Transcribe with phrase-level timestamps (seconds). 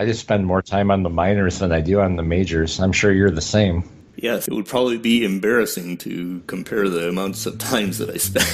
[0.00, 2.80] I just spend more time on the minors than I do on the majors.
[2.80, 3.84] I'm sure you're the same.
[4.16, 8.46] Yes, it would probably be embarrassing to compare the amounts of times that I spent.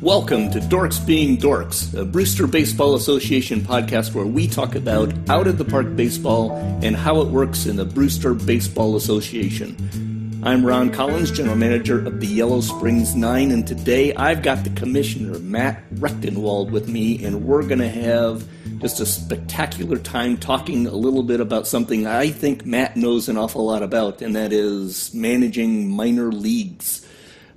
[0.02, 5.46] Welcome to Dorks Being Dorks, a Brewster Baseball Association podcast where we talk about out
[5.46, 10.11] of the park baseball and how it works in the Brewster Baseball Association.
[10.44, 14.70] I'm Ron Collins, General Manager of the Yellow Springs Nine, and today I've got the
[14.70, 18.44] Commissioner, Matt Rechtenwald, with me, and we're going to have
[18.78, 23.36] just a spectacular time talking a little bit about something I think Matt knows an
[23.36, 27.06] awful lot about, and that is managing minor leagues.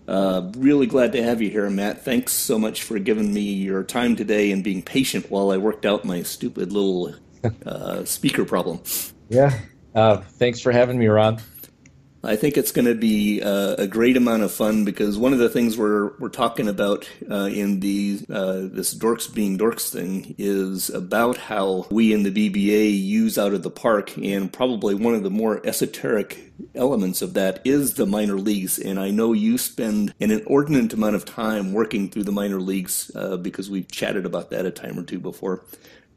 [0.07, 2.05] Uh, really glad to have you here, Matt.
[2.05, 5.87] Thanks so much for giving me your time today and being patient while I worked
[5.87, 7.15] out my stupid little
[7.65, 8.81] uh, speaker problem.
[9.29, 9.57] Yeah.
[9.95, 11.41] Uh, thanks for having me, Ron.
[12.25, 15.39] I think it's going to be uh, a great amount of fun because one of
[15.39, 20.35] the things we're we're talking about uh, in the uh, this dorks being dorks thing
[20.37, 25.13] is about how we in the BBA use out of the park, and probably one
[25.13, 28.79] of the more esoteric elements of that is the minor leagues.
[28.79, 33.11] And I know you spend an inordinate amount of time working through the minor leagues
[33.15, 35.63] uh, because we've chatted about that a time or two before.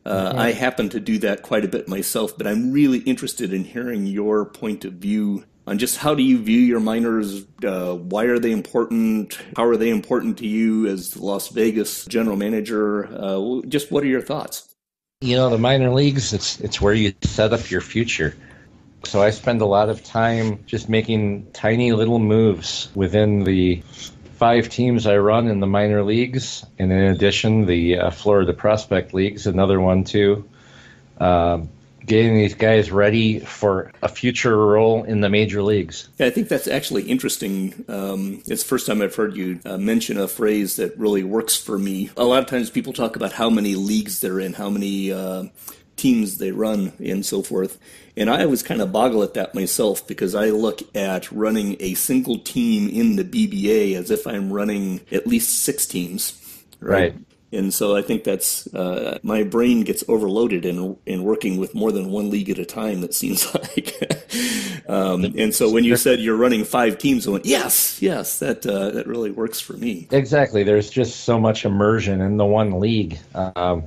[0.04, 0.38] Uh, mm-hmm.
[0.38, 4.06] I happen to do that quite a bit myself, but I'm really interested in hearing
[4.06, 7.44] your point of view on just how do you view your minors?
[7.62, 9.38] Uh, why are they important?
[9.56, 13.06] How are they important to you as Las Vegas general manager?
[13.06, 14.74] Uh, just what are your thoughts?
[15.20, 18.34] You know, the minor leagues, it's, it's where you set up your future.
[19.04, 23.82] So I spend a lot of time just making tiny little moves within the
[24.36, 26.64] five teams I run in the minor leagues.
[26.78, 30.48] And in addition, the uh, Florida Prospect League's another one too.
[31.18, 31.68] Um,
[32.08, 36.08] getting these guys ready for a future role in the major leagues.
[36.18, 37.84] Yeah, I think that's actually interesting.
[37.88, 41.56] Um, it's the first time I've heard you uh, mention a phrase that really works
[41.56, 42.10] for me.
[42.16, 45.44] A lot of times people talk about how many leagues they're in, how many uh,
[45.96, 47.78] teams they run, and so forth.
[48.16, 51.94] And I always kind of boggle at that myself because I look at running a
[51.94, 56.34] single team in the BBA as if I'm running at least six teams.
[56.80, 57.12] Right.
[57.12, 57.14] right.
[57.50, 61.90] And so I think that's uh, my brain gets overloaded in in working with more
[61.92, 63.00] than one league at a time.
[63.00, 64.84] That seems like.
[64.88, 68.66] um, and so when you said you're running five teams, I went, yes, yes, that
[68.66, 70.08] uh, that really works for me.
[70.10, 70.62] Exactly.
[70.62, 73.18] There's just so much immersion in the one league.
[73.34, 73.84] Um,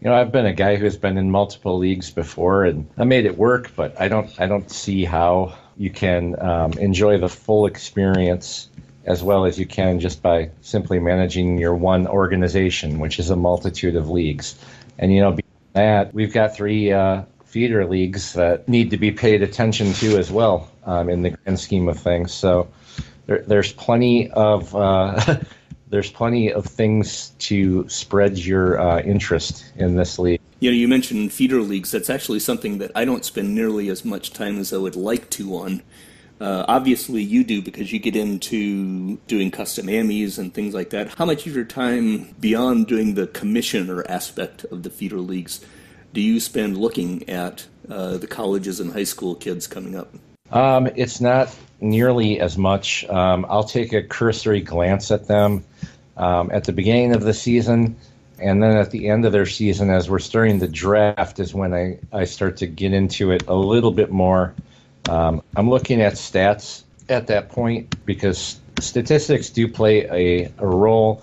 [0.00, 3.26] you know, I've been a guy who's been in multiple leagues before, and I made
[3.26, 3.72] it work.
[3.76, 8.68] But I don't I don't see how you can um, enjoy the full experience
[9.04, 13.36] as well as you can just by simply managing your one organization, which is a
[13.36, 14.56] multitude of leagues.
[14.98, 19.10] And, you know, beyond that, we've got three uh, feeder leagues that need to be
[19.10, 22.32] paid attention to as well um, in the grand scheme of things.
[22.32, 22.68] So
[23.26, 24.74] there, there's plenty of.
[24.74, 25.38] Uh,
[25.92, 30.40] there's plenty of things to spread your uh, interest in this league.
[30.58, 31.90] You know, you mentioned feeder leagues.
[31.90, 35.28] That's actually something that I don't spend nearly as much time as I would like
[35.30, 35.82] to on.
[36.42, 41.14] Uh, obviously, you do because you get into doing custom AMIs and things like that.
[41.14, 45.64] How much of your time beyond doing the commissioner aspect of the feeder leagues
[46.12, 50.12] do you spend looking at uh, the colleges and high school kids coming up?
[50.50, 53.04] Um, it's not nearly as much.
[53.06, 55.64] Um, I'll take a cursory glance at them
[56.16, 57.96] um, at the beginning of the season,
[58.38, 61.72] and then at the end of their season, as we're starting the draft, is when
[61.72, 64.54] I, I start to get into it a little bit more.
[65.08, 71.22] Um, I'm looking at stats at that point because statistics do play a, a role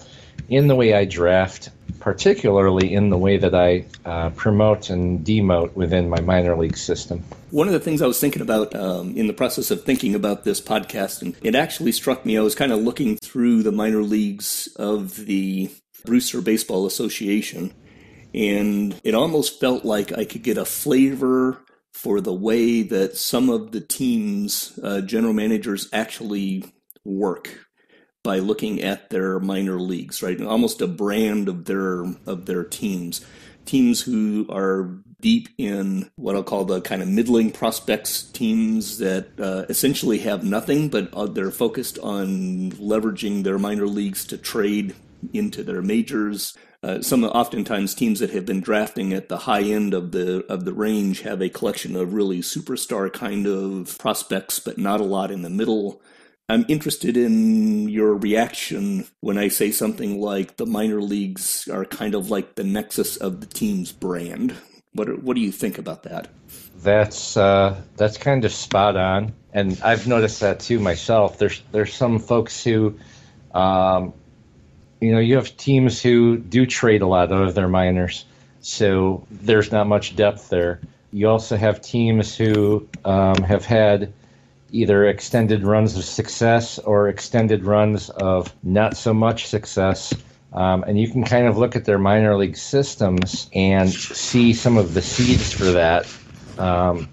[0.49, 1.69] in the way I draft,
[1.99, 7.23] particularly in the way that I uh, promote and demote within my minor league system.
[7.51, 10.43] One of the things I was thinking about um, in the process of thinking about
[10.43, 14.01] this podcast, and it actually struck me, I was kind of looking through the minor
[14.01, 15.69] leagues of the
[16.05, 17.73] Brewster Baseball Association,
[18.33, 21.59] and it almost felt like I could get a flavor
[21.93, 26.63] for the way that some of the teams, uh, general managers actually
[27.03, 27.67] work
[28.23, 30.41] by looking at their minor leagues, right?
[30.41, 33.25] Almost a brand of their of their teams.
[33.65, 39.39] Teams who are deep in what I'll call the kind of middling prospects teams that
[39.39, 44.95] uh, essentially have nothing, but uh, they're focused on leveraging their minor leagues to trade
[45.33, 46.57] into their majors.
[46.81, 50.63] Uh, some oftentimes teams that have been drafting at the high end of the of
[50.63, 55.29] the range have a collection of really superstar kind of prospects, but not a lot
[55.29, 56.01] in the middle.
[56.47, 62.15] I'm interested in your reaction when I say something like the minor leagues are kind
[62.15, 64.55] of like the nexus of the team's brand.
[64.93, 66.29] What what do you think about that?
[66.81, 71.37] That's uh, that's kind of spot on, and I've noticed that too myself.
[71.37, 72.97] There's there's some folks who
[73.53, 74.13] um,
[74.99, 78.25] you know, you have teams who do trade a lot of their minors,
[78.61, 80.79] so there's not much depth there.
[81.11, 84.13] You also have teams who um, have had
[84.71, 90.13] either extended runs of success or extended runs of not so much success.
[90.53, 94.77] Um, and you can kind of look at their minor league systems and see some
[94.77, 96.07] of the seeds for that.
[96.57, 97.09] Um,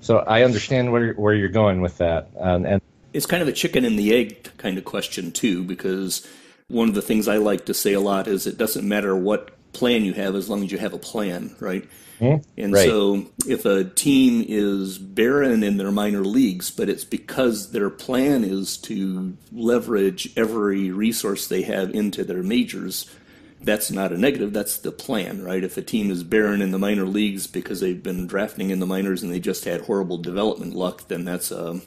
[0.00, 2.30] so I understand where, where you're going with that.
[2.40, 2.80] And
[3.12, 6.26] it's kind of a chicken and the egg kind of question, too, because
[6.68, 9.52] one of the things I like to say a lot is it doesn't matter what
[9.72, 11.88] plan you have as long as you have a plan, right?
[12.20, 12.48] Mm-hmm.
[12.58, 12.86] And right.
[12.86, 18.42] so if a team is barren in their minor leagues, but it's because their plan
[18.42, 23.14] is to leverage every resource they have into their majors,
[23.60, 24.52] that's not a negative.
[24.52, 25.62] That's the plan, right?
[25.62, 28.86] If a team is barren in the minor leagues because they've been drafting in the
[28.86, 31.80] minors and they just had horrible development luck, then that's a,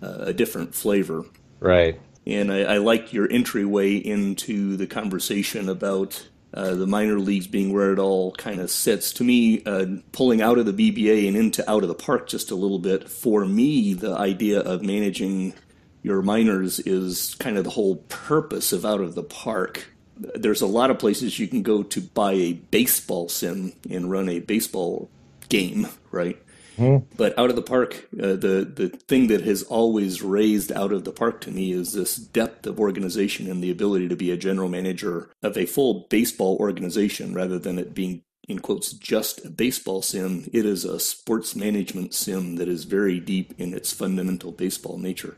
[0.00, 1.24] a different flavor.
[1.60, 2.00] Right.
[2.26, 7.72] And I, I like your entryway into the conversation about uh, the minor leagues being
[7.72, 9.12] where it all kind of sits.
[9.14, 12.50] To me, uh, pulling out of the BBA and into out of the park just
[12.50, 15.54] a little bit, for me, the idea of managing
[16.02, 19.88] your minors is kind of the whole purpose of out of the park.
[20.16, 24.28] There's a lot of places you can go to buy a baseball sim and run
[24.28, 25.10] a baseball
[25.48, 26.40] game, right?
[26.78, 27.16] Mm-hmm.
[27.16, 31.04] But out of the park, uh, the the thing that has always raised out of
[31.04, 34.36] the park to me is this depth of organization and the ability to be a
[34.36, 39.50] general manager of a full baseball organization rather than it being in quotes just a
[39.50, 40.48] baseball sim.
[40.52, 45.36] It is a sports management sim that is very deep in its fundamental baseball nature.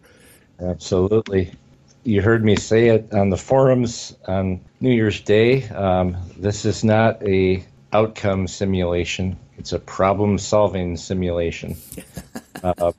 [0.60, 1.52] Absolutely.
[2.04, 5.68] You heard me say it on the forums on New Year's Day.
[5.68, 9.38] Um, this is not a outcome simulation.
[9.58, 11.76] It's a problem solving simulation.
[12.62, 12.92] uh,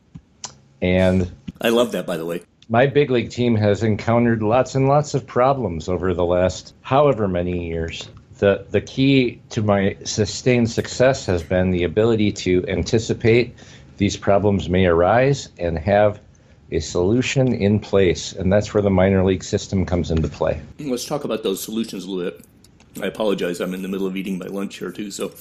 [0.82, 2.42] and I love that, by the way.
[2.68, 7.28] My big league team has encountered lots and lots of problems over the last however
[7.28, 8.08] many years.
[8.38, 13.56] The, the key to my sustained success has been the ability to anticipate
[13.98, 16.22] these problems may arise and have
[16.72, 18.32] a solution in place.
[18.34, 20.62] And that's where the minor league system comes into play.
[20.80, 22.46] Let's talk about those solutions a little bit.
[23.02, 23.60] I apologize.
[23.60, 25.12] I'm in the middle of eating my lunch here, too.
[25.12, 25.32] So,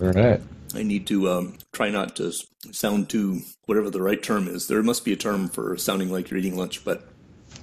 [0.00, 0.40] all right.
[0.74, 2.32] I need to um, try not to
[2.72, 4.68] sound too whatever the right term is.
[4.68, 7.08] There must be a term for sounding like you're eating lunch, but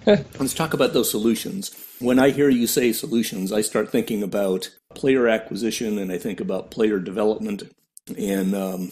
[0.06, 1.76] let's talk about those solutions.
[2.00, 6.40] When I hear you say solutions, I start thinking about player acquisition and I think
[6.40, 7.64] about player development
[8.18, 8.92] and um,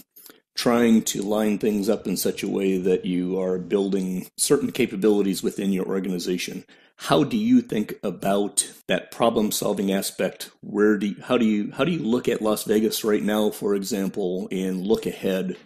[0.56, 5.44] trying to line things up in such a way that you are building certain capabilities
[5.44, 6.64] within your organization.
[7.08, 10.52] How do you think about that problem solving aspect?
[10.62, 13.50] Where do you, how do you how do you look at Las Vegas right now,
[13.50, 15.58] for example, and look ahead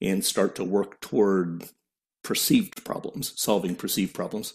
[0.00, 1.64] and start to work toward
[2.22, 4.54] perceived problems, solving perceived problems?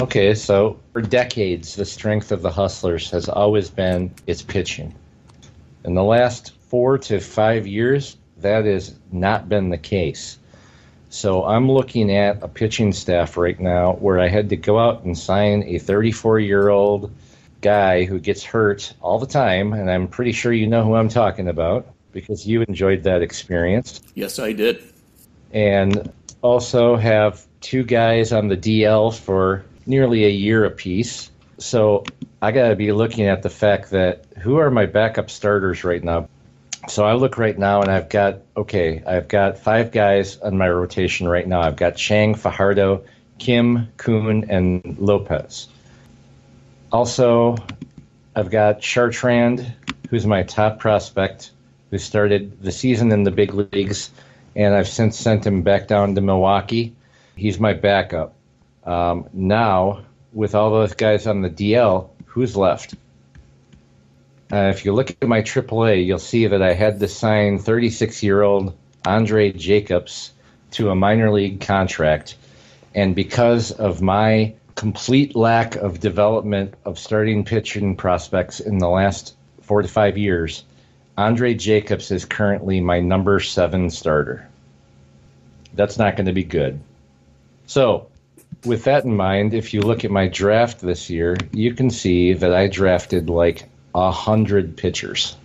[0.00, 4.94] Okay, so for decades, the strength of the Hustlers has always been its pitching.
[5.84, 10.37] In the last four to five years, that has not been the case.
[11.10, 15.04] So I'm looking at a pitching staff right now where I had to go out
[15.04, 17.10] and sign a 34 year old
[17.60, 21.08] guy who gets hurt all the time, and I'm pretty sure you know who I'm
[21.08, 24.00] talking about because you enjoyed that experience.
[24.14, 24.82] Yes, I did.
[25.52, 26.12] And
[26.42, 31.30] also have two guys on the DL for nearly a year apiece.
[31.58, 32.04] So
[32.42, 36.04] I got to be looking at the fact that who are my backup starters right
[36.04, 36.28] now?
[36.86, 40.68] So I look right now and I've got, okay, I've got five guys on my
[40.68, 41.60] rotation right now.
[41.60, 43.04] I've got Chang, Fajardo,
[43.38, 45.68] Kim, Kuhn, and Lopez.
[46.92, 47.56] Also,
[48.36, 49.70] I've got Chartrand,
[50.08, 51.50] who's my top prospect,
[51.90, 54.10] who started the season in the big leagues,
[54.54, 56.94] and I've since sent him back down to Milwaukee.
[57.36, 58.34] He's my backup.
[58.84, 62.94] Um, now, with all those guys on the DL, who's left?
[64.50, 68.22] Uh, if you look at my AAA, you'll see that I had to sign 36
[68.22, 68.74] year old
[69.04, 70.32] Andre Jacobs
[70.72, 72.36] to a minor league contract.
[72.94, 79.34] And because of my complete lack of development of starting pitching prospects in the last
[79.60, 80.64] four to five years,
[81.18, 84.48] Andre Jacobs is currently my number seven starter.
[85.74, 86.80] That's not going to be good.
[87.66, 88.08] So,
[88.64, 92.32] with that in mind, if you look at my draft this year, you can see
[92.32, 95.36] that I drafted like a hundred pitchers.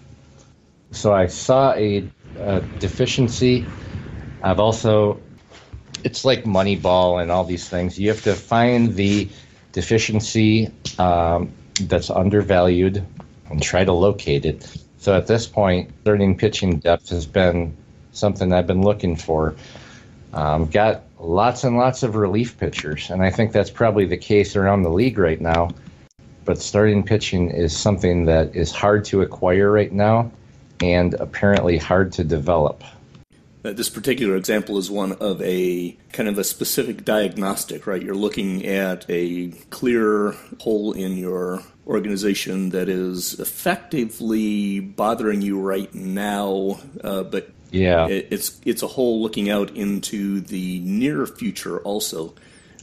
[0.92, 2.08] So I saw a,
[2.38, 3.66] a, deficiency.
[4.44, 5.20] I've also,
[6.04, 8.00] it's like Moneyball and all these things.
[8.00, 9.30] You have to find the
[9.72, 10.70] deficiency
[11.00, 13.04] um, that's undervalued
[13.50, 14.72] and try to locate it.
[15.00, 17.76] So at this point, learning pitching depth has been
[18.12, 19.56] something I've been looking for.
[20.34, 24.56] Um, got lots and lots of relief pitchers, and I think that's probably the case
[24.56, 25.70] around the league right now
[26.46, 30.32] but starting pitching is something that is hard to acquire right now
[30.82, 32.84] and apparently hard to develop.
[33.66, 38.02] Uh, this particular example is one of a kind of a specific diagnostic, right?
[38.02, 45.94] You're looking at a clear hole in your organization that is effectively bothering you right
[45.96, 51.80] now, uh, but yeah, it, it's it's a hole looking out into the near future
[51.80, 52.36] also.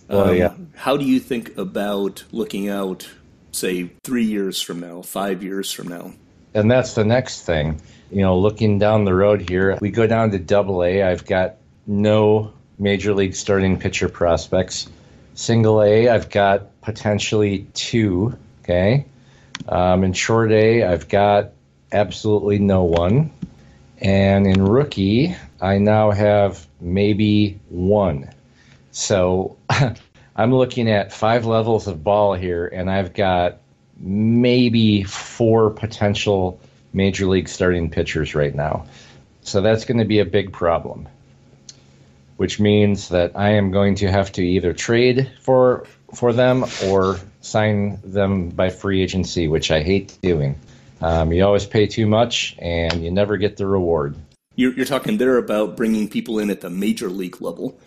[0.08, 0.54] Oh, um, yeah.
[0.74, 3.08] How do you think about looking out,
[3.52, 6.12] say, three years from now, five years from now?
[6.54, 7.80] And that's the next thing.
[8.10, 11.02] You know, looking down the road here, we go down to double A.
[11.02, 14.88] I've got no major league starting pitcher prospects.
[15.34, 18.36] Single A, I've got potentially two.
[18.62, 19.04] Okay.
[19.68, 21.52] Um, in short A, I've got
[21.92, 23.30] absolutely no one.
[23.98, 28.30] And in rookie, I now have maybe one.
[28.92, 29.56] So
[30.36, 33.58] I'm looking at five levels of ball here, and I've got
[33.98, 36.60] maybe four potential
[36.92, 38.86] major league starting pitchers right now.
[39.42, 41.08] So that's going to be a big problem,
[42.36, 47.18] which means that I am going to have to either trade for for them or
[47.40, 50.58] sign them by free agency, which I hate doing.
[51.00, 54.16] Um, you always pay too much, and you never get the reward.
[54.56, 57.78] You're, you're talking there about bringing people in at the major league level.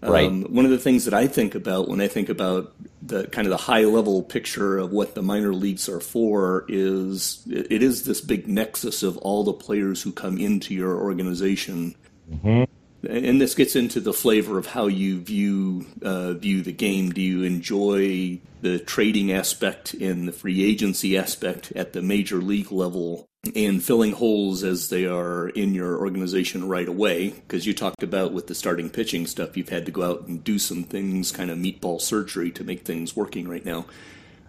[0.00, 0.28] Right.
[0.28, 3.46] Um, one of the things that I think about when I think about the kind
[3.46, 8.04] of the high level picture of what the minor leagues are for is it is
[8.04, 11.96] this big nexus of all the players who come into your organization.
[12.30, 12.64] Mm-hmm.
[13.08, 17.10] And this gets into the flavor of how you view uh, view the game.
[17.10, 22.72] Do you enjoy the trading aspect and the free agency aspect at the major league
[22.72, 27.30] level and filling holes as they are in your organization right away.
[27.30, 30.42] Because you talked about with the starting pitching stuff, you've had to go out and
[30.42, 33.86] do some things, kind of meatball surgery to make things working right now.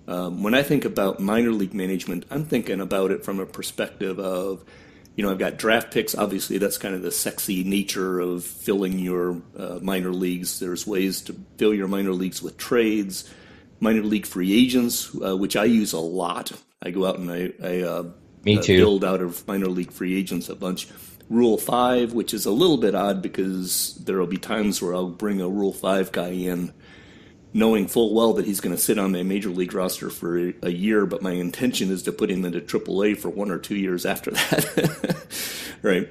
[0.07, 4.19] Um, when I think about minor league management, I'm thinking about it from a perspective
[4.19, 4.63] of,
[5.19, 6.15] you know, I've got draft picks.
[6.15, 10.61] Obviously, that's kind of the sexy nature of filling your uh, minor leagues.
[10.61, 13.29] There's ways to fill your minor leagues with trades,
[13.81, 16.53] minor league free agents, uh, which I use a lot.
[16.81, 18.03] I go out and I, I uh,
[18.45, 18.77] me uh, too.
[18.77, 20.87] build out of minor league free agents a bunch.
[21.29, 25.09] Rule five, which is a little bit odd because there will be times where I'll
[25.09, 26.71] bring a Rule five guy in,
[27.53, 30.69] knowing full well that he's going to sit on my major league roster for a
[30.69, 34.05] year, but my intention is to put him into AAA for one or two years
[34.05, 35.17] after that.
[35.81, 36.09] right?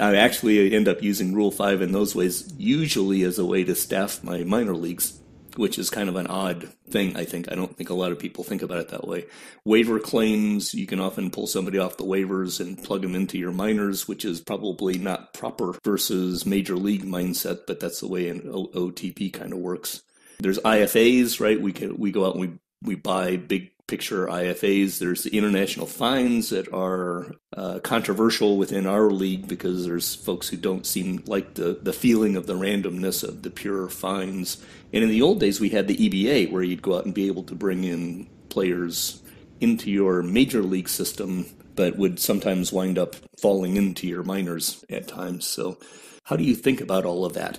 [0.00, 3.74] I actually end up using Rule five in those ways, usually as a way to
[3.74, 5.18] staff my minor leagues
[5.56, 7.50] which is kind of an odd thing, I think.
[7.50, 9.26] I don't think a lot of people think about it that way.
[9.64, 13.52] Waiver claims, you can often pull somebody off the waivers and plug them into your
[13.52, 18.40] minors, which is probably not proper versus major league mindset, but that's the way an
[18.40, 20.02] OOTP kind of works.
[20.42, 21.60] There's IFAs, right?
[21.60, 22.50] We can we go out and we
[22.82, 24.98] we buy big picture IFAs.
[24.98, 30.56] There's the international finds that are uh, controversial within our league because there's folks who
[30.56, 34.64] don't seem like the, the feeling of the randomness of the pure fines.
[34.92, 37.26] And in the old days, we had the EBA where you'd go out and be
[37.26, 39.22] able to bring in players
[39.60, 41.46] into your major league system,
[41.76, 45.46] but would sometimes wind up falling into your minors at times.
[45.46, 45.78] So,
[46.24, 47.58] how do you think about all of that?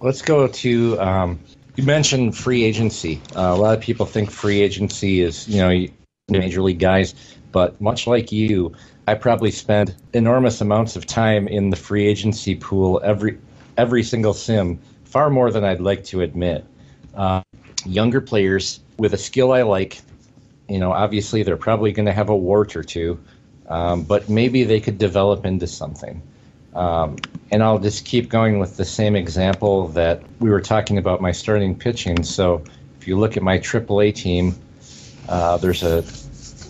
[0.00, 1.40] Let's go to um,
[1.76, 3.20] you mentioned free agency.
[3.36, 5.86] Uh, a lot of people think free agency is, you know,
[6.28, 7.14] major league guys,
[7.52, 8.74] but much like you,
[9.06, 13.38] I probably spend enormous amounts of time in the free agency pool every
[13.76, 16.64] every single sim, far more than I'd like to admit.
[17.14, 17.42] Uh,
[17.84, 20.00] younger players with a skill I like,
[20.68, 23.22] you know, obviously they're probably going to have a wart or two,
[23.68, 26.22] um, but maybe they could develop into something.
[26.76, 27.16] Um,
[27.50, 31.32] and I'll just keep going with the same example that we were talking about my
[31.32, 32.22] starting pitching.
[32.22, 32.62] So
[33.00, 34.54] if you look at my AAA team,
[35.28, 36.04] uh, there's a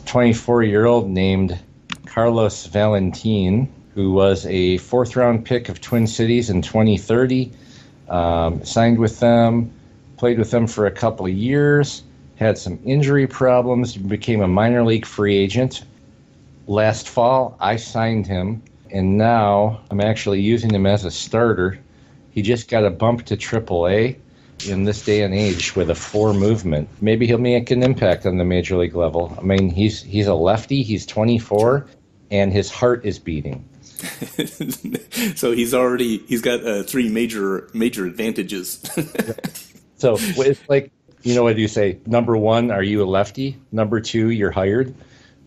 [0.07, 1.59] 24 year old named
[2.07, 7.53] Carlos Valentin, who was a fourth round pick of Twin Cities in 2030.
[8.09, 9.73] Um, signed with them,
[10.17, 12.05] played with them for a couple of years,
[12.37, 15.83] had some injury problems, became a minor league free agent.
[16.69, 21.79] Last fall, I signed him and now I'm actually using him as a starter.
[22.31, 24.17] He just got a bump to AAA
[24.69, 26.89] in this day and age with a four movement.
[27.01, 29.37] Maybe he'll make an impact on the major league level.
[29.39, 30.83] I mean, he's he's a lefty.
[30.83, 31.87] He's 24,
[32.31, 33.69] and his heart is beating.
[35.37, 38.83] so he's already he's got uh, three major major advantages.
[39.97, 40.91] so it's like
[41.23, 41.99] you know what do you say?
[42.07, 43.57] Number one, are you a lefty?
[43.73, 44.95] Number two, you're hired.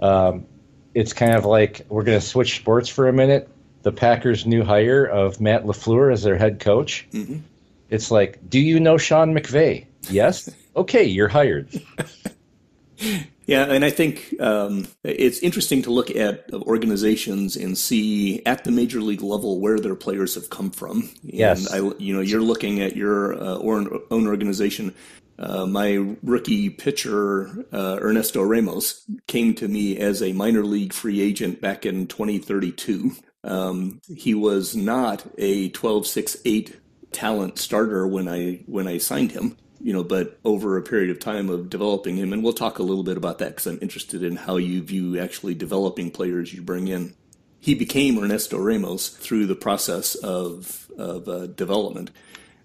[0.02, 0.46] Um,
[0.94, 3.50] it's kind of like we're going to switch sports for a minute.
[3.84, 7.08] The Packers' new hire of Matt LaFleur as their head coach.
[7.14, 7.40] Mm-hmm.
[7.90, 9.86] It's like, do you know Sean McVay?
[10.10, 10.50] Yes.
[10.76, 11.70] okay, you're hired.
[13.50, 18.70] Yeah, and I think um, it's interesting to look at organizations and see at the
[18.70, 21.10] major league level where their players have come from.
[21.24, 24.94] And yes, I, you know, you're looking at your uh, own organization.
[25.40, 31.22] Uh, my rookie pitcher uh, Ernesto Ramos came to me as a minor league free
[31.22, 33.12] agent back in 2032.
[33.46, 36.76] Um, he was not a 12-6-8
[37.14, 41.20] talent starter when I when I signed him you know, but over a period of
[41.20, 44.24] time of developing him, and we'll talk a little bit about that because I'm interested
[44.24, 47.16] in how you view actually developing players you bring in.
[47.62, 52.12] He became Ernesto Ramos through the process of of uh, development,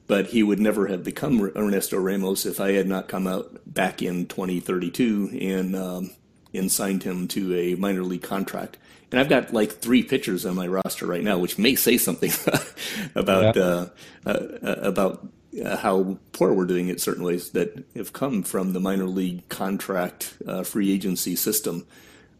[0.06, 4.02] but he would never have become Ernesto Ramos if I had not come out back
[4.02, 6.10] in 2032 and um,
[6.52, 8.78] and signed him to a minor league contract.
[9.10, 12.32] And I've got like three pitchers on my roster right now, which may say something
[13.14, 13.62] about yeah.
[13.62, 13.88] uh,
[14.26, 15.28] uh, about
[15.64, 19.48] uh, how poor we're doing it certain ways that have come from the minor league
[19.48, 21.86] contract uh, free agency system.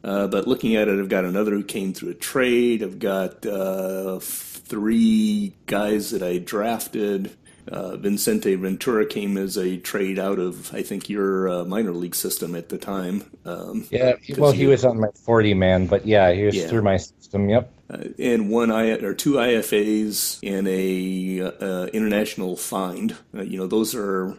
[0.02, 2.83] Uh, but looking at it, I've got another who came through a trade.
[2.83, 7.35] I've got uh, three guys that I drafted.
[7.68, 12.14] Uh, Vincente Ventura came as a trade out of, I think, your uh, minor league
[12.14, 13.25] system at the time.
[13.44, 16.68] Um, yeah, well, he, he, was on my 40 man, but yeah, he was yeah.
[16.68, 17.49] through my system.
[17.49, 23.16] Yep uh, and one I or two IFAs and a uh, international find.
[23.35, 24.38] Uh, you know, those are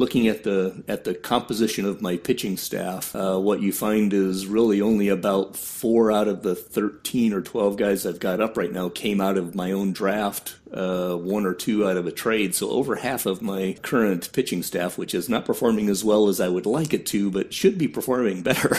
[0.00, 3.14] looking at the at the composition of my pitching staff.
[3.14, 7.76] Uh, what you find is really only about four out of the thirteen or twelve
[7.76, 10.56] guys I've got up right now came out of my own draft.
[10.72, 12.54] Uh, one or two out of a trade.
[12.54, 16.40] So over half of my current pitching staff, which is not performing as well as
[16.40, 18.76] I would like it to, but should be performing better.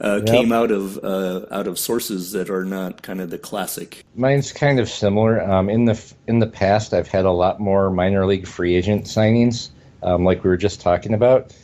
[0.00, 0.26] uh, yep.
[0.26, 4.04] came out of uh, out of sources that are not kind of the classic.
[4.14, 5.42] Mine's kind of similar.
[5.42, 9.06] Um, in the in the past, I've had a lot more minor league free agent
[9.06, 9.70] signings,
[10.02, 11.54] um, like we were just talking about.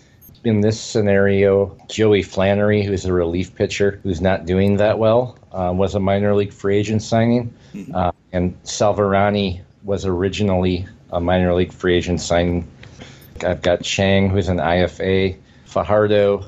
[0.44, 5.72] In this scenario, Joey Flannery, who's a relief pitcher who's not doing that well, uh,
[5.74, 7.94] was a minor league free agent signing, mm-hmm.
[7.94, 12.68] uh, and Salvarani was originally a minor league free agent signing.
[13.44, 15.36] I've got Chang, who's an IFA.
[15.76, 16.46] Fajardo,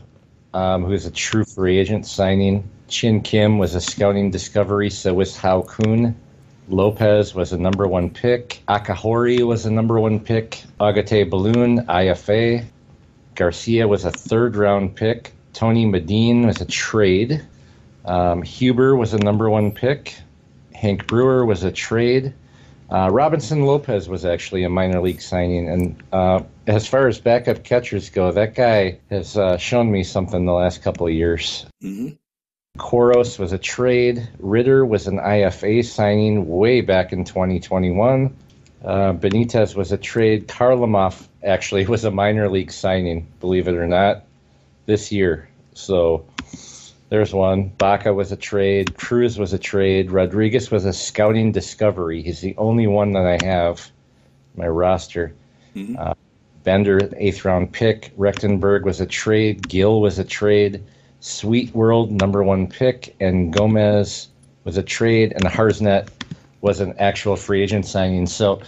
[0.55, 2.69] um, who's a true free agent signing.
[2.89, 6.17] Chin Kim was a scouting discovery, so was Hao Kun.
[6.69, 8.63] Lopez was a number one pick.
[8.69, 10.63] Akahori was a number one pick.
[10.81, 12.65] Agate Balloon, IFA.
[13.35, 15.33] Garcia was a third round pick.
[15.53, 17.45] Tony Medine was a trade.
[18.05, 20.15] Um, Huber was a number one pick.
[20.75, 22.35] Hank Brewer was a trade.
[22.91, 27.63] Uh, Robinson Lopez was actually a minor league signing, and uh, as far as backup
[27.63, 31.67] catchers go, that guy has uh, shown me something the last couple of years.
[31.83, 32.15] Mm-hmm.
[32.79, 34.29] Koros was a trade.
[34.39, 38.35] Ritter was an IFA signing way back in 2021.
[38.85, 40.49] Uh, Benitez was a trade.
[40.49, 44.25] Karlamov actually was a minor league signing, believe it or not,
[44.87, 45.49] this year.
[45.75, 46.25] So
[47.09, 47.69] there's one.
[47.69, 48.97] Baca was a trade.
[48.97, 50.11] Cruz was a trade.
[50.11, 52.23] Rodriguez was a scouting discovery.
[52.23, 53.91] He's the only one that I have
[54.57, 55.35] my roster.
[55.75, 55.97] Mm-hmm.
[55.99, 56.15] Uh,
[56.65, 58.13] Bender, eighth round pick.
[58.17, 59.67] Rechtenberg was a trade.
[59.67, 60.85] Gill was a trade.
[61.21, 63.17] Sweet World, number one pick.
[63.21, 64.29] And Gomez
[64.65, 65.33] was a trade.
[65.33, 66.09] And Harsnet
[66.61, 68.27] was an actual free agent signing.
[68.27, 68.61] So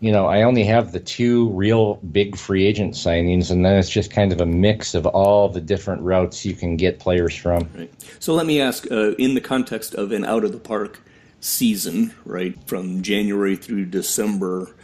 [0.00, 3.88] you know, I only have the two real big free agent signings, and then it's
[3.88, 7.68] just kind of a mix of all the different routes you can get players from.
[7.74, 7.92] Right.
[8.18, 11.00] So let me ask, uh, in the context of an out of the park
[11.40, 14.74] season, right, from January through December,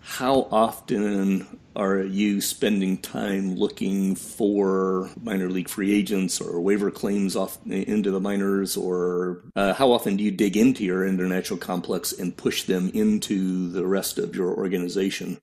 [0.00, 7.34] how often are you spending time looking for minor league free agents or waiver claims
[7.34, 12.12] off into the minors, or uh, how often do you dig into your international complex
[12.12, 15.40] and push them into the rest of your organization?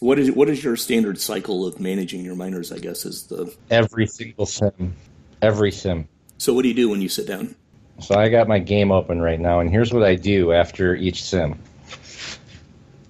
[0.00, 2.72] What is what is your standard cycle of managing your minors?
[2.72, 4.94] I guess is the every single sim,
[5.40, 6.08] every sim.
[6.38, 7.54] So what do you do when you sit down?
[8.00, 11.22] So I got my game open right now, and here's what I do after each
[11.22, 11.58] sim.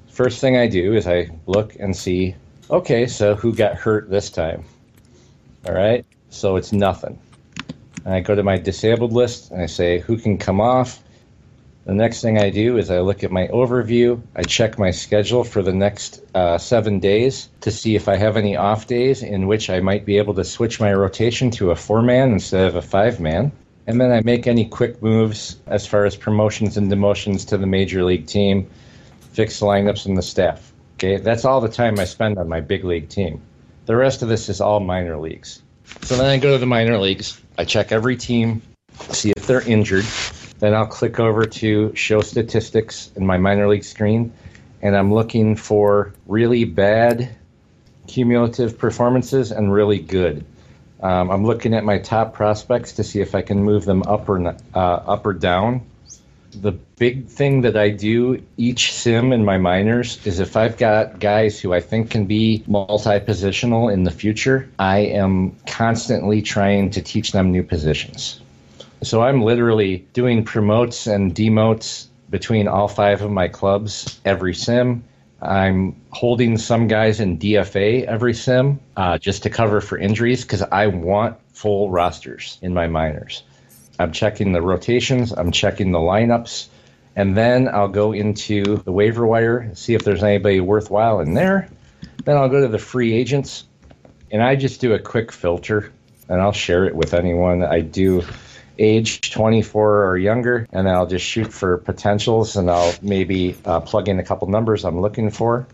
[0.08, 2.34] First thing I do is I look and see
[2.72, 4.64] Okay, so who got hurt this time?
[5.66, 7.18] All right, so it's nothing.
[8.06, 11.02] And I go to my disabled list and I say who can come off.
[11.84, 14.22] The next thing I do is I look at my overview.
[14.34, 18.38] I check my schedule for the next uh, seven days to see if I have
[18.38, 21.76] any off days in which I might be able to switch my rotation to a
[21.76, 23.52] four man instead of a five man.
[23.86, 27.66] And then I make any quick moves as far as promotions and demotions to the
[27.66, 28.70] major league team,
[29.32, 30.71] fix lineups and the staff.
[31.02, 33.40] Okay, that's all the time I spend on my big league team.
[33.86, 35.60] The rest of this is all minor leagues.
[36.02, 37.42] So then I go to the minor leagues.
[37.58, 38.62] I check every team,
[39.10, 40.04] see if they're injured.
[40.60, 44.32] Then I'll click over to show statistics in my minor league screen,
[44.80, 47.34] and I'm looking for really bad
[48.06, 50.44] cumulative performances and really good.
[51.02, 54.28] Um, I'm looking at my top prospects to see if I can move them up
[54.28, 55.84] or uh, up or down.
[56.54, 61.18] The big thing that I do each sim in my minors is if I've got
[61.18, 67.00] guys who I think can be multi-positional in the future, I am constantly trying to
[67.02, 68.40] teach them new positions.
[69.02, 75.04] So I'm literally doing promotes and demotes between all five of my clubs every sim.
[75.40, 80.62] I'm holding some guys in DFA every sim uh, just to cover for injuries because
[80.62, 83.42] I want full rosters in my minors.
[84.02, 86.68] I'm checking the rotations, I'm checking the lineups,
[87.16, 91.68] and then I'll go into the waiver wire, see if there's anybody worthwhile in there.
[92.24, 93.64] Then I'll go to the free agents,
[94.30, 95.92] and I just do a quick filter,
[96.28, 97.62] and I'll share it with anyone.
[97.62, 98.22] I do
[98.78, 104.08] age 24 or younger, and I'll just shoot for potentials, and I'll maybe uh, plug
[104.08, 105.66] in a couple numbers I'm looking for.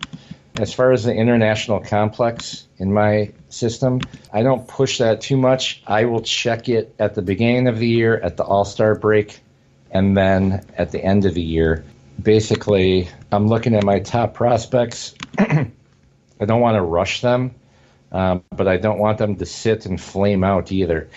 [0.58, 4.00] As far as the international complex in my system,
[4.32, 5.80] I don't push that too much.
[5.86, 9.38] I will check it at the beginning of the year, at the All Star break,
[9.92, 11.84] and then at the end of the year.
[12.20, 15.14] Basically, I'm looking at my top prospects.
[15.38, 17.54] I don't want to rush them,
[18.10, 21.08] um, but I don't want them to sit and flame out either.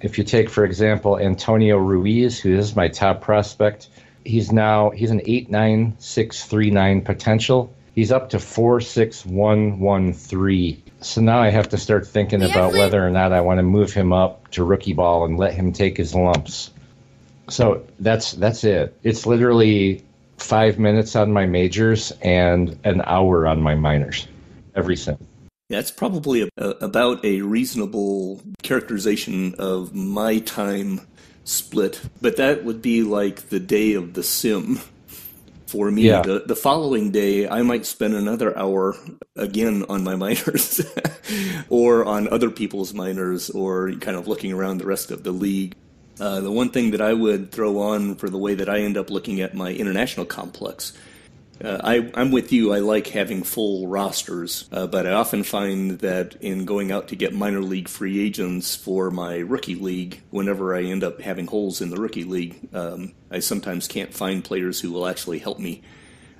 [0.00, 3.88] If you take, for example, Antonio Ruiz, who is my top prospect,
[4.24, 7.74] he's now he's an eight nine six three nine potential.
[7.96, 10.84] He's up to four six one one three.
[11.00, 13.92] So now I have to start thinking about whether or not I want to move
[13.92, 16.70] him up to rookie ball and let him take his lumps.
[17.48, 18.94] So that's that's it.
[19.02, 20.04] It's literally
[20.36, 24.28] five minutes on my majors and an hour on my minors
[24.74, 25.16] every sim.
[25.70, 31.00] That's probably a, a, about a reasonable characterization of my time
[31.44, 34.80] split, but that would be like the day of the sim
[35.66, 36.02] for me.
[36.02, 36.22] Yeah.
[36.22, 38.96] The, the following day, I might spend another hour
[39.34, 40.80] again on my minors
[41.68, 45.74] or on other people's minors or kind of looking around the rest of the league.
[46.18, 48.96] Uh, the one thing that I would throw on for the way that I end
[48.96, 50.96] up looking at my international complex
[51.62, 52.72] uh, I, am with you.
[52.72, 57.16] I like having full rosters, uh, but I often find that in going out to
[57.16, 61.80] get minor league free agents for my rookie league, whenever I end up having holes
[61.80, 65.82] in the rookie league, um, I sometimes can't find players who will actually help me.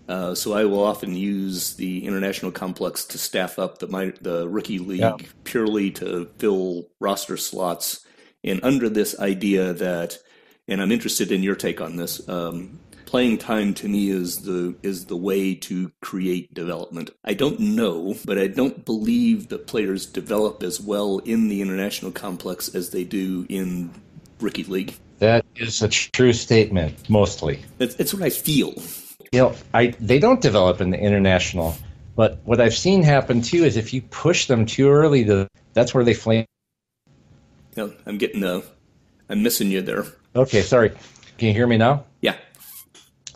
[0.08, 4.48] Uh, so I will often use the international complex to staff up the my, the
[4.48, 5.16] rookie league yeah.
[5.44, 8.06] purely to fill roster slots,
[8.44, 10.18] and under this idea that,
[10.68, 12.26] and I'm interested in your take on this.
[12.28, 17.10] Um, playing time to me is the is the way to create development.
[17.24, 22.10] I don't know, but I don't believe that players develop as well in the international
[22.10, 23.90] complex as they do in
[24.40, 24.94] rookie league.
[25.20, 27.60] That is a true statement, mostly.
[27.78, 28.74] It's, it's what I feel.
[29.32, 31.74] You know, I they don't develop in the international,
[32.16, 35.94] but what I've seen happen too is if you push them too early, to, that's
[35.94, 36.44] where they flame.
[37.76, 38.62] No, I'm getting uh,
[39.28, 40.04] I'm missing you there.
[40.34, 40.90] Okay, sorry.
[41.38, 42.04] Can you hear me now?
[42.20, 42.36] Yeah.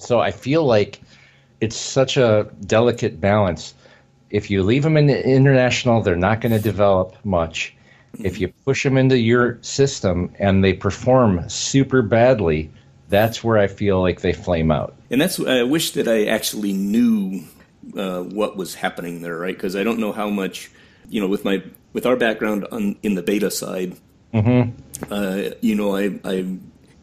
[0.00, 1.00] So I feel like
[1.60, 3.74] it's such a delicate balance.
[4.30, 7.74] If you leave them in the international, they're not going to develop much.
[8.18, 12.70] If you push them into your system and they perform super badly,
[13.08, 14.94] that's where I feel like they flame out.
[15.10, 17.42] And that's I wish that I actually knew
[17.96, 19.54] uh, what was happening there, right?
[19.54, 20.70] Because I don't know how much,
[21.08, 23.96] you know, with my with our background on in the beta side,
[24.32, 24.70] mm-hmm.
[25.12, 26.58] uh, you know, I I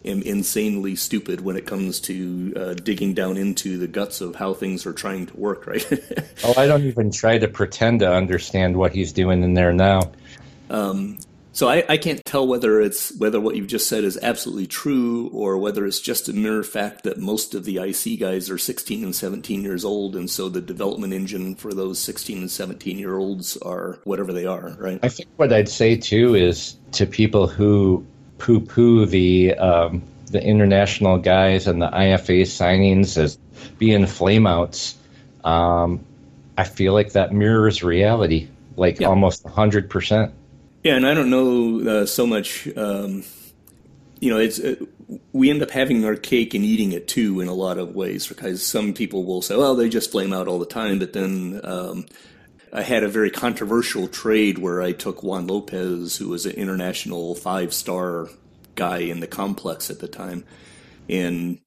[0.08, 4.54] am insanely stupid when it comes to uh, digging down into the guts of how
[4.54, 5.86] things are trying to work, right?
[6.44, 10.12] oh, I don't even try to pretend to understand what he's doing in there now.
[10.70, 11.18] Um,
[11.58, 15.32] so I, I, can't tell whether it's whether what you've just said is absolutely true
[15.34, 19.04] or whether it's just a mere fact that most of the IC guys are 16
[19.04, 23.18] and 17 years old, and so the development engine for those 16 and 17 year
[23.18, 25.00] olds are whatever they are, right?
[25.02, 28.06] I think what I'd say too is to people who
[28.38, 33.38] poo poo the um, the international guys and the IFA signings as
[33.78, 34.96] being flameouts.
[35.44, 36.04] Um,
[36.58, 39.08] I feel like that mirrors reality, like yeah.
[39.08, 40.34] almost hundred percent.
[40.84, 42.68] Yeah, and I don't know uh, so much.
[42.76, 43.24] Um,
[44.20, 44.76] you know, it's uh,
[45.32, 48.28] we end up having our cake and eating it too in a lot of ways
[48.28, 51.62] because some people will say, "Well, they just flame out all the time," but then.
[51.64, 52.06] Um,
[52.74, 57.36] I had a very controversial trade where I took Juan Lopez, who was an international
[57.36, 58.30] five star
[58.76, 60.44] guy in the complex at the time.
[61.10, 61.60] And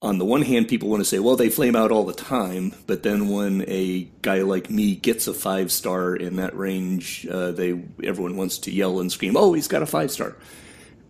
[0.00, 2.74] on the one hand, people want to say, well, they flame out all the time.
[2.86, 7.52] But then when a guy like me gets a five star in that range, uh,
[7.52, 10.36] they everyone wants to yell and scream, oh, he's got a five star.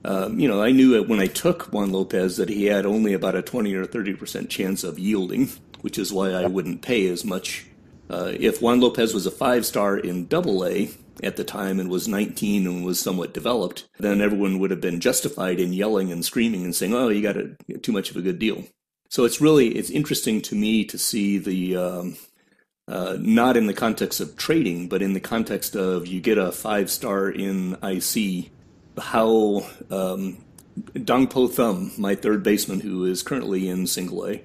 [0.05, 3.37] Um, you know, I knew when I took Juan Lopez that he had only about
[3.37, 5.49] a 20 or 30% chance of yielding,
[5.81, 7.67] which is why I wouldn't pay as much
[8.39, 10.91] if Juan Lopez was a five star in double A,
[11.23, 15.01] at the time and was 19 and was somewhat developed, then everyone would have been
[15.01, 18.23] justified in yelling and screaming and saying, "Oh, you got a, too much of a
[18.23, 18.65] good deal."
[19.09, 22.17] So it's really it's interesting to me to see the um,
[22.89, 26.53] uh, not in the context of trading, but in the context of you get a
[26.53, 28.51] five star in IC,
[28.99, 30.39] how um,
[31.05, 34.43] Dong Po Thum, my third baseman who is currently in single A,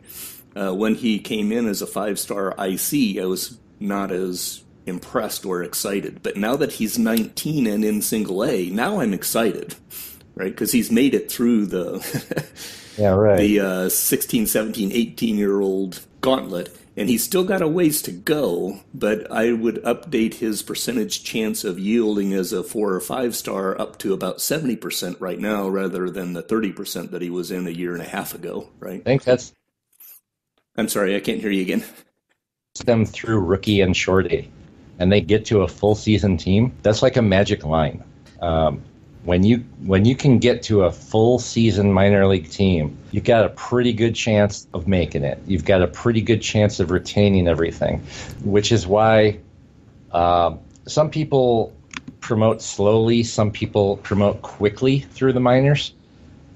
[0.59, 5.45] uh, when he came in as a five star IC, I was not as impressed
[5.45, 6.21] or excited.
[6.21, 9.75] But now that he's 19 and in single A, now I'm excited,
[10.35, 10.51] right?
[10.51, 12.45] Because he's made it through the
[12.97, 16.75] yeah right the uh, 16, 17, 18 year old gauntlet.
[16.97, 21.63] And he's still got a ways to go, but I would update his percentage chance
[21.63, 26.09] of yielding as a four or five star up to about 70% right now rather
[26.09, 28.99] than the 30% that he was in a year and a half ago, right?
[28.99, 29.53] I think that's
[30.79, 31.83] I'm sorry, I can't hear you again.
[32.85, 34.49] them through rookie and shorty,
[34.97, 36.71] and they get to a full season team.
[36.83, 38.01] That's like a magic line.
[38.41, 38.81] Um,
[39.23, 43.43] when you when you can get to a full season minor league team, you've got
[43.43, 45.41] a pretty good chance of making it.
[45.45, 48.01] You've got a pretty good chance of retaining everything,
[48.45, 49.39] which is why
[50.13, 50.55] uh,
[50.87, 51.73] some people
[52.21, 55.93] promote slowly, some people promote quickly through the minors.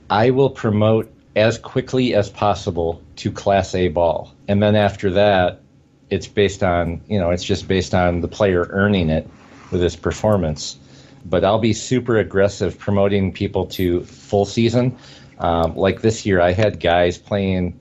[0.09, 5.61] I will promote as quickly as possible to Class A ball, and then after that,
[6.09, 9.27] it's based on you know it's just based on the player earning it
[9.71, 10.77] with his performance
[11.25, 14.97] but I'll be super aggressive promoting people to full season.
[15.39, 17.79] Um, like this year, I had guys playing.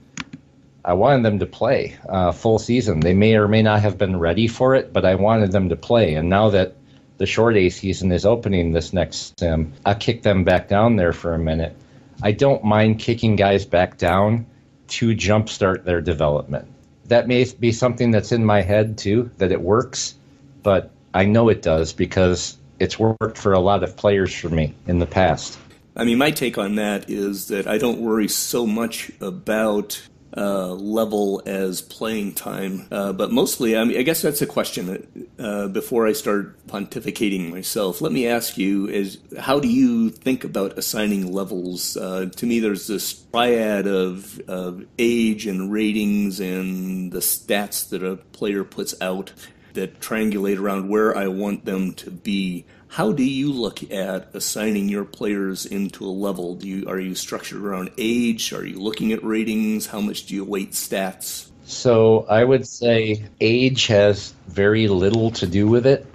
[0.85, 2.99] I wanted them to play uh, full season.
[2.99, 5.75] They may or may not have been ready for it, but I wanted them to
[5.75, 6.15] play.
[6.15, 6.75] And now that
[7.17, 11.13] the short A season is opening this next sim, I'll kick them back down there
[11.13, 11.75] for a minute.
[12.21, 14.45] I don't mind kicking guys back down
[14.89, 16.67] to jumpstart their development.
[17.05, 20.15] That may be something that's in my head too, that it works,
[20.61, 24.73] but I know it does because it's worked for a lot of players for me
[24.87, 25.57] in the past.
[25.95, 30.01] I mean, my take on that is that I don't worry so much about
[30.35, 35.27] uh, level as playing time, uh, but mostly, I mean, I guess that's a question.
[35.37, 40.43] Uh, before I start pontificating myself, let me ask you: Is how do you think
[40.43, 41.95] about assigning levels?
[41.97, 48.03] Uh, to me, there's this triad of, of age and ratings and the stats that
[48.03, 49.33] a player puts out
[49.73, 52.65] that triangulate around where I want them to be.
[52.93, 56.53] How do you look at assigning your players into a level?
[56.53, 58.53] Do you are you structured around age?
[58.53, 59.87] Are you looking at ratings?
[59.87, 61.49] How much do you weight stats?
[61.65, 66.05] So I would say age has very little to do with it,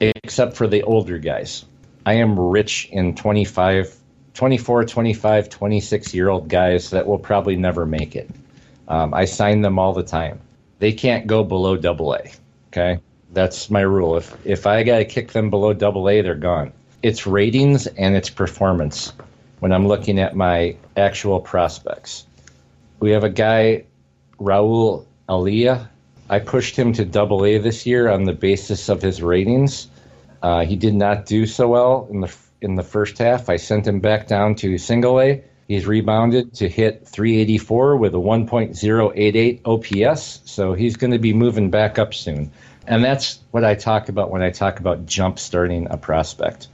[0.00, 1.66] except for the older guys.
[2.06, 3.94] I am rich in 25,
[4.32, 8.30] 24, 25, 26 year old guys that will probably never make it.
[8.88, 10.40] Um, I sign them all the time.
[10.78, 12.32] They can't go below double A.
[12.68, 12.98] Okay,
[13.34, 14.16] that's my rule.
[14.16, 16.72] If if I got to kick them below double A, they're gone.
[17.02, 19.12] It's ratings and it's performance
[19.60, 22.26] when I'm looking at my actual prospects.
[23.00, 23.84] We have a guy,
[24.40, 25.90] Raul Alia.
[26.30, 29.88] I pushed him to double A this year on the basis of his ratings.
[30.42, 33.48] Uh, he did not do so well in the in the first half.
[33.50, 35.42] I sent him back down to single A.
[35.68, 41.70] He's rebounded to hit 384 with a 1.088 OPS, so he's going to be moving
[41.70, 42.50] back up soon.
[42.86, 46.68] And that's what I talk about when I talk about jump starting a prospect.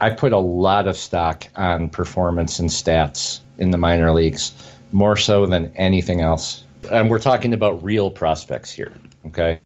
[0.00, 4.52] I put a lot of stock on performance and stats in the minor leagues,
[4.92, 6.64] more so than anything else.
[6.90, 8.92] And we're talking about real prospects here,
[9.26, 9.60] okay?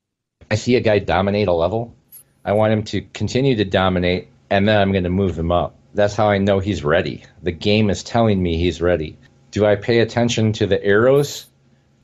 [0.51, 1.95] I see a guy dominate a level.
[2.45, 5.77] I want him to continue to dominate, and then I'm going to move him up
[5.95, 7.25] that's how I know he's ready.
[7.42, 9.16] The game is telling me he's ready.
[9.51, 11.47] Do I pay attention to the arrows?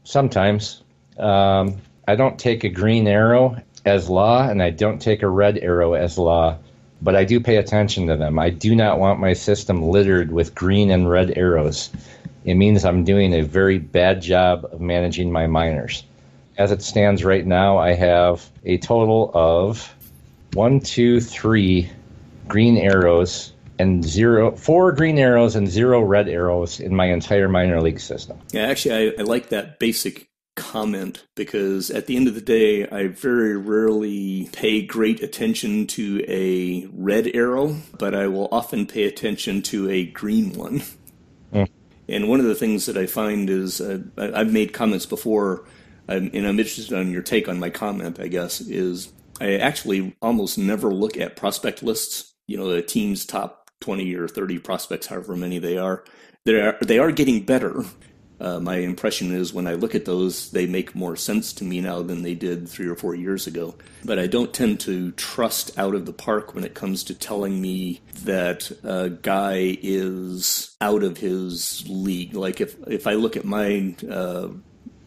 [0.05, 0.83] Sometimes.
[1.19, 3.57] Um, I don't take a green arrow
[3.89, 6.59] as law, and I don't take a red arrow as law,
[7.03, 8.39] but I do pay attention to them.
[8.39, 11.91] I do not want my system littered with green and red arrows.
[12.45, 16.05] It means I'm doing a very bad job of managing my minors.
[16.57, 19.95] As it stands right now, I have a total of
[20.55, 21.91] one, two, three
[22.47, 27.81] green arrows and zero four green arrows and zero red arrows in my entire minor
[27.81, 28.39] league system.
[28.53, 30.28] Yeah, actually, I, I like that basic
[30.69, 36.23] comment because at the end of the day, I very rarely pay great attention to
[36.29, 40.83] a red arrow, but I will often pay attention to a green one.
[41.53, 41.69] Mm.
[42.09, 45.65] And one of the things that I find is uh, I've made comments before,
[46.07, 50.59] and I'm interested on your take on my comment, I guess, is I actually almost
[50.59, 55.35] never look at prospect lists, you know, a team's top 20 or 30 prospects, however
[55.35, 56.05] many they are.
[56.45, 57.85] They are, they are getting better.
[58.41, 61.81] Uh, my impression is when I look at those, they make more sense to me
[61.81, 63.75] now than they did three or four years ago.
[64.05, 67.61] But I don't tend to trust out of the park when it comes to telling
[67.61, 72.35] me that a guy is out of his league.
[72.35, 74.49] Like if if I look at my uh,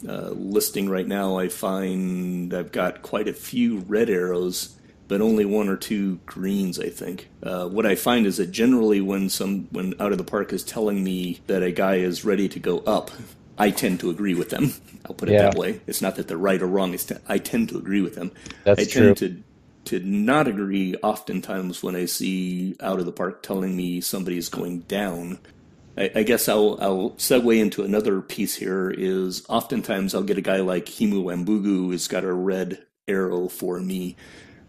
[0.07, 4.75] uh, listing right now, I find I've got quite a few red arrows
[5.11, 7.27] but only one or two greens, I think.
[7.43, 10.63] Uh, what I find is that generally, when some when out of the park is
[10.63, 13.11] telling me that a guy is ready to go up,
[13.57, 14.71] I tend to agree with them.
[15.05, 15.49] I'll put it yeah.
[15.49, 15.81] that way.
[15.85, 16.93] It's not that they're right or wrong.
[16.93, 18.31] It's t- I tend to agree with them.
[18.63, 19.27] That's I tend true.
[19.27, 19.43] to
[19.83, 24.47] to not agree oftentimes when I see out of the park telling me somebody is
[24.47, 25.39] going down.
[25.97, 28.89] I, I guess I'll I'll segue into another piece here.
[28.89, 33.81] Is oftentimes I'll get a guy like Himu Wambugu who's got a red arrow for
[33.81, 34.15] me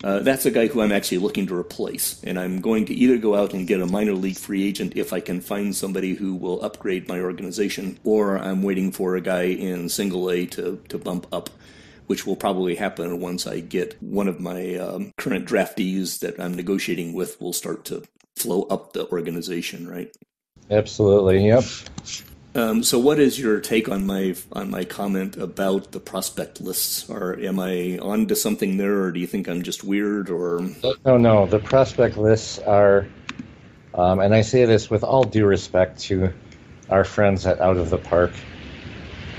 [0.03, 2.23] uh, that's a guy who I'm actually looking to replace.
[2.25, 5.13] And I'm going to either go out and get a minor league free agent if
[5.13, 9.45] I can find somebody who will upgrade my organization, or I'm waiting for a guy
[9.45, 11.51] in single A to, to bump up,
[12.07, 16.55] which will probably happen once I get one of my um, current draftees that I'm
[16.55, 18.03] negotiating with will start to
[18.37, 20.15] flow up the organization, right?
[20.71, 21.47] Absolutely.
[21.47, 21.65] Yep.
[22.55, 27.09] Um, so, what is your take on my on my comment about the prospect lists?
[27.09, 30.29] Or am I on to something there, or do you think I'm just weird?
[30.29, 30.61] Or
[31.05, 33.07] no, no, the prospect lists are,
[33.95, 36.33] um, and I say this with all due respect to
[36.91, 38.33] our friends at Out of the Park,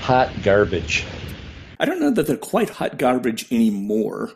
[0.00, 1.04] hot garbage.
[1.78, 4.32] I don't know that they're quite hot garbage anymore.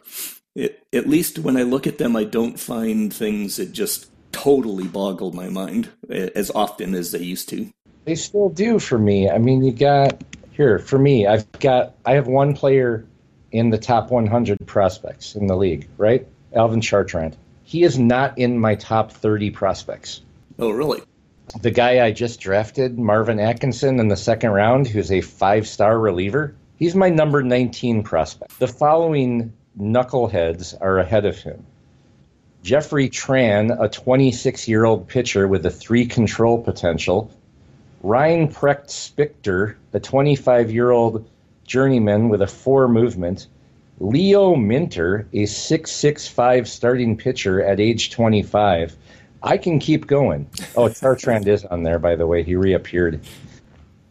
[0.55, 4.87] It, at least when I look at them, I don't find things that just totally
[4.87, 7.73] boggle my mind as often as they used to.
[8.09, 9.29] They still do for me.
[9.29, 11.27] I mean, you got here for me.
[11.27, 13.05] I've got I have one player
[13.53, 16.27] in the top 100 prospects in the league, right?
[16.55, 17.35] Alvin Chartrand.
[17.64, 20.23] He is not in my top 30 prospects.
[20.59, 21.03] Oh, really?
[21.61, 26.55] The guy I just drafted, Marvin Atkinson, in the second round, who's a five-star reliever.
[26.79, 28.59] He's my number 19 prospect.
[28.59, 31.66] The following knuckleheads are ahead of him.
[32.62, 37.31] Jeffrey Tran, a 26 year old pitcher with a three control potential,
[38.09, 41.29] Ryan Precht Spichter, a 25 year old
[41.66, 43.49] journeyman with a four movement.
[44.01, 48.97] Leo Minter, a 6'6'5 starting pitcher at age 25.
[49.42, 50.49] I can keep going.
[50.75, 52.42] Oh, Chartrand is on there, by the way.
[52.42, 53.21] He reappeared.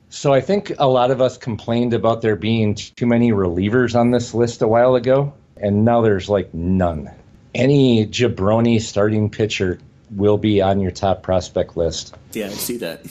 [0.09, 4.11] So I think a lot of us complained about there being too many relievers on
[4.11, 7.09] this list a while ago, and now there's like none.
[7.55, 9.79] Any jabroni starting pitcher
[10.11, 12.13] will be on your top prospect list.
[12.33, 13.03] Yeah, I see that.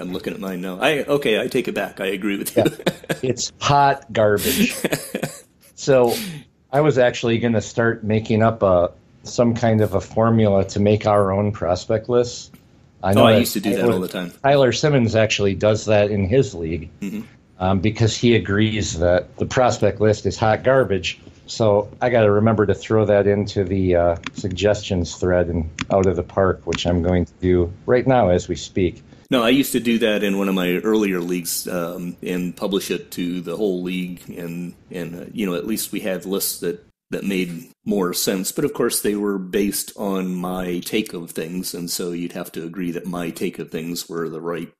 [0.00, 0.78] I'm looking at mine now.
[0.80, 2.00] I okay, I take it back.
[2.00, 2.64] I agree with you.
[2.64, 3.16] Yeah.
[3.22, 4.74] it's hot garbage.
[5.74, 6.14] so
[6.72, 10.80] I was actually going to start making up a some kind of a formula to
[10.80, 12.50] make our own prospect lists.
[13.02, 14.32] I know oh, I used to do Tyler, that all the time.
[14.42, 17.22] Tyler Simmons actually does that in his league mm-hmm.
[17.58, 21.20] um, because he agrees that the prospect list is hot garbage.
[21.46, 26.06] So I got to remember to throw that into the uh, suggestions thread and out
[26.06, 29.02] of the park, which I'm going to do right now as we speak.
[29.34, 32.88] No, I used to do that in one of my earlier leagues um, and publish
[32.92, 36.60] it to the whole league, and and uh, you know at least we had lists
[36.60, 38.52] that that made more sense.
[38.52, 42.52] But of course, they were based on my take of things, and so you'd have
[42.52, 44.72] to agree that my take of things were the right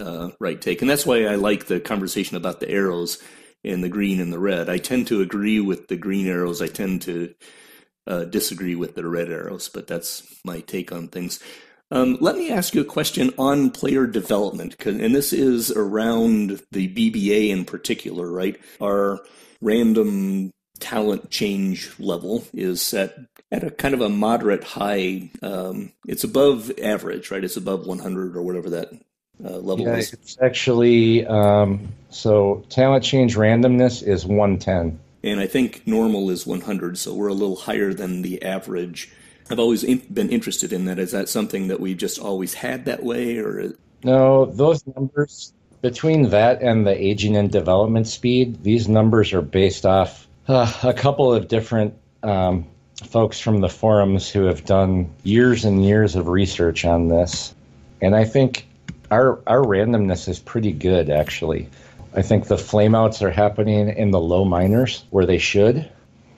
[0.00, 3.22] uh, right take, and that's why I like the conversation about the arrows
[3.62, 4.70] and the green and the red.
[4.70, 6.62] I tend to agree with the green arrows.
[6.62, 7.34] I tend to
[8.06, 11.40] uh, disagree with the red arrows, but that's my take on things.
[11.92, 16.88] Um, let me ask you a question on player development, and this is around the
[16.88, 18.58] BBA in particular, right?
[18.80, 19.20] Our
[19.60, 23.18] random talent change level is set
[23.52, 25.30] at a kind of a moderate high.
[25.42, 27.44] Um, it's above average, right?
[27.44, 28.88] It's above 100 or whatever that
[29.44, 30.14] uh, level yeah, is.
[30.14, 34.98] It's actually um, so talent change randomness is 110.
[35.24, 39.10] And I think normal is 100, so we're a little higher than the average
[39.50, 40.98] I've always in, been interested in that.
[40.98, 43.74] Is that something that we've just always had that way, or
[44.04, 44.46] no?
[44.46, 50.26] Those numbers between that and the aging and development speed, these numbers are based off
[50.48, 52.66] uh, a couple of different um,
[53.04, 57.54] folks from the forums who have done years and years of research on this,
[58.00, 58.66] and I think
[59.10, 61.68] our our randomness is pretty good actually.
[62.14, 65.90] I think the flameouts are happening in the low minors where they should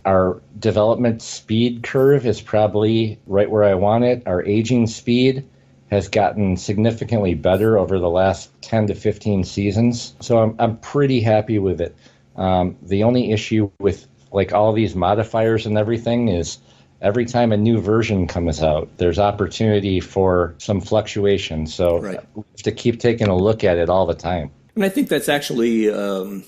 [0.04, 4.22] our development speed curve is probably right where I want it.
[4.26, 5.48] Our aging speed
[5.90, 10.14] has gotten significantly better over the last 10 to 15 seasons.
[10.20, 11.96] So I'm, I'm pretty happy with it.
[12.36, 16.58] Um, the only issue with like all these modifiers and everything is
[17.00, 21.66] every time a new version comes out, there's opportunity for some fluctuation.
[21.66, 22.20] So right.
[22.34, 24.50] we have to keep taking a look at it all the time.
[24.74, 26.44] And I think that's actually um,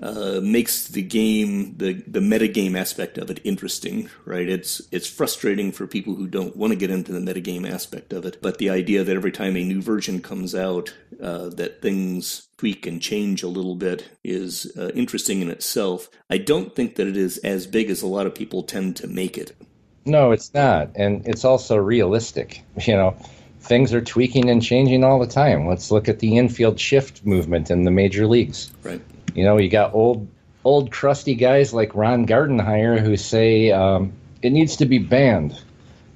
[0.00, 4.48] uh, makes the game the the metagame aspect of it interesting, right?
[4.48, 8.24] It's it's frustrating for people who don't want to get into the metagame aspect of
[8.24, 12.48] it, but the idea that every time a new version comes out, uh, that things
[12.58, 16.08] tweak and change a little bit is uh, interesting in itself.
[16.30, 19.08] I don't think that it is as big as a lot of people tend to
[19.08, 19.56] make it.
[20.04, 22.62] No, it's not, and it's also realistic.
[22.86, 23.16] You know,
[23.60, 25.66] things are tweaking and changing all the time.
[25.66, 28.70] Let's look at the infield shift movement in the major leagues.
[28.84, 29.02] Right
[29.38, 30.26] you know, you got old,
[30.64, 34.12] old crusty guys like Ron Gardenhire who say um,
[34.42, 35.56] it needs to be banned,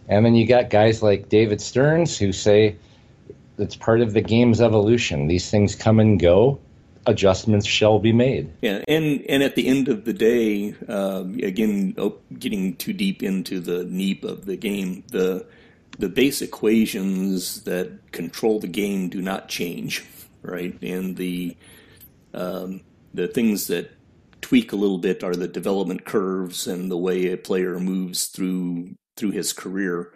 [0.09, 2.77] and then you got guys like David Stearns who say
[3.59, 5.29] it's part of the game's evolution.
[5.29, 6.59] These things come and go.
[7.07, 8.53] Adjustments shall be made.
[8.61, 11.95] Yeah, and and at the end of the day, uh, again,
[12.41, 15.47] getting too deep into the neep of the game, the
[15.97, 20.05] the base equations that control the game do not change,
[20.43, 20.77] right?
[20.83, 21.57] And the
[22.35, 22.81] um,
[23.15, 23.91] the things that
[24.41, 28.95] tweak a little bit are the development curves and the way a player moves through
[29.17, 30.13] through his career.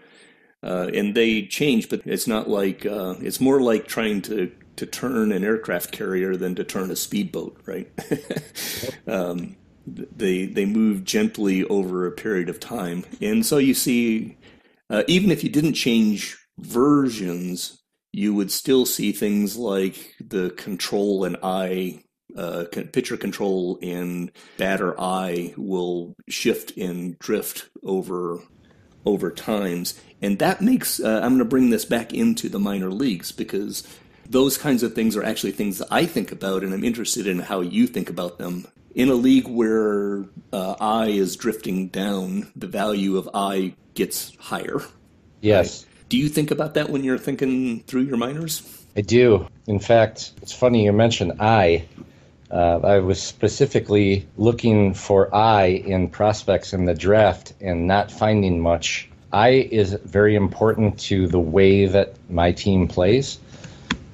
[0.63, 4.87] Uh, and they change, but it's not like uh, it's more like trying to to
[4.87, 7.91] turn an aircraft carrier than to turn a speedboat, right?
[9.07, 14.37] um, they they move gently over a period of time, and so you see,
[14.91, 17.83] uh, even if you didn't change versions,
[18.13, 22.03] you would still see things like the control and eye
[22.37, 28.41] uh, pitcher control and batter eye will shift and drift over
[29.05, 32.91] over times, and that makes uh, I'm going to bring this back into the minor
[32.91, 33.87] leagues because
[34.29, 37.39] those kinds of things are actually things that I think about, and I'm interested in
[37.39, 38.67] how you think about them.
[38.95, 44.81] In a league where uh, eye is drifting down, the value of eye gets higher.
[45.43, 45.85] Yes.
[45.85, 45.93] Right?
[46.09, 48.85] Do you think about that when you're thinking through your minors?
[48.97, 49.47] I do.
[49.67, 51.87] In fact, it's funny you mentioned eye
[52.51, 58.61] uh, I was specifically looking for eye in prospects in the draft and not finding
[58.61, 59.09] much.
[59.33, 63.39] eye is very important to the way that my team plays.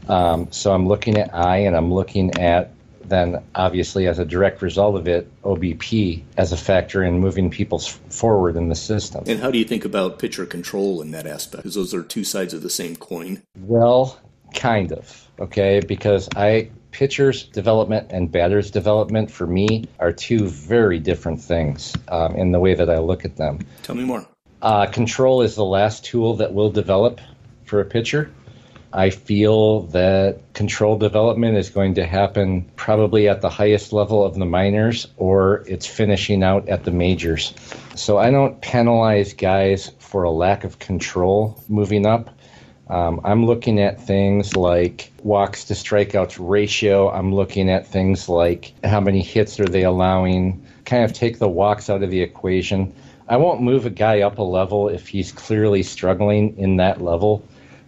[0.08, 2.72] Um, so I'm looking at eye and I'm looking at
[3.04, 7.78] then obviously as a direct result of it, OBP as a factor in moving people
[7.78, 9.24] forward in the system.
[9.26, 11.62] And how do you think about pitcher control in that aspect?
[11.62, 13.42] Because those are two sides of the same coin.
[13.58, 14.18] Well,
[14.54, 15.28] kind of.
[15.38, 21.94] Okay, because I pitcher's development and batter's development for me are two very different things
[22.08, 23.66] um, in the way that I look at them.
[23.82, 24.26] Tell me more.
[24.60, 27.20] Uh, control is the last tool that will develop
[27.64, 28.30] for a pitcher.
[28.92, 34.34] I feel that control development is going to happen probably at the highest level of
[34.34, 37.54] the minors or it's finishing out at the majors.
[37.96, 42.28] So I don't penalize guys for a lack of control moving up.
[42.92, 47.10] Um, I'm looking at things like walks to strikeouts ratio.
[47.10, 51.48] I'm looking at things like how many hits are they allowing, kind of take the
[51.48, 52.94] walks out of the equation.
[53.28, 57.42] I won't move a guy up a level if he's clearly struggling in that level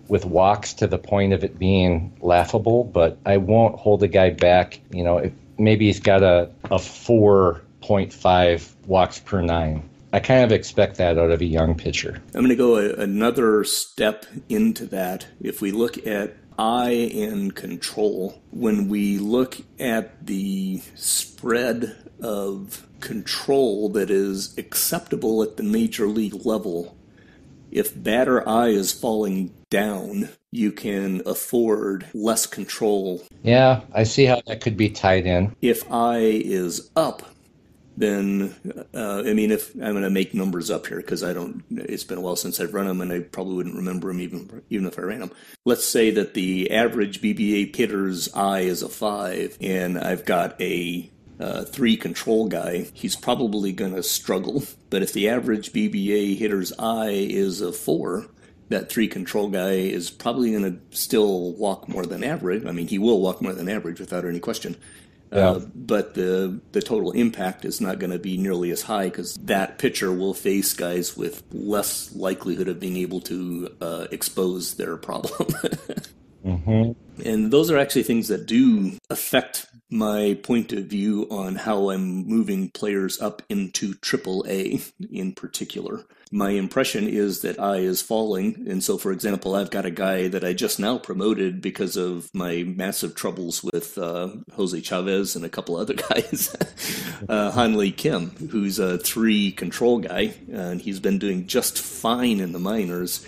[0.08, 4.30] with walks to the point of it being laughable, but I won't hold a guy
[4.30, 4.80] back.
[4.90, 9.86] You know, if maybe he's got a, a 4.5 walks per nine.
[10.14, 12.22] I kind of expect that out of a young pitcher.
[12.34, 15.26] I'm going to go a, another step into that.
[15.40, 23.88] If we look at eye and control, when we look at the spread of control
[23.88, 26.96] that is acceptable at the major league level,
[27.72, 33.20] if batter eye is falling down, you can afford less control.
[33.42, 35.56] Yeah, I see how that could be tied in.
[35.60, 37.33] If eye is up,
[37.96, 38.54] then
[38.92, 42.04] uh, I mean, if I'm going to make numbers up here because I don't, it's
[42.04, 44.86] been a while since I've run them, and I probably wouldn't remember them even even
[44.86, 45.30] if I ran them.
[45.64, 51.10] Let's say that the average BBA hitter's eye is a five, and I've got a
[51.38, 52.86] uh, three control guy.
[52.94, 54.64] He's probably going to struggle.
[54.90, 58.26] But if the average BBA hitter's eye is a four,
[58.68, 62.64] that three control guy is probably going to still walk more than average.
[62.64, 64.76] I mean, he will walk more than average without any question.
[65.34, 65.50] Yeah.
[65.50, 69.34] Uh, but the the total impact is not going to be nearly as high because
[69.42, 74.96] that pitcher will face guys with less likelihood of being able to uh, expose their
[74.96, 75.48] problem.
[76.46, 76.92] mm-hmm.
[77.24, 82.26] And those are actually things that do affect my point of view on how I'm
[82.26, 86.04] moving players up into AAA in particular.
[86.30, 88.66] My impression is that eye is falling.
[88.68, 92.28] And so, for example, I've got a guy that I just now promoted because of
[92.34, 96.54] my massive troubles with uh, Jose Chavez and a couple other guys,
[97.28, 102.52] uh, Hanley Kim, who's a three control guy, and he's been doing just fine in
[102.52, 103.26] the minors.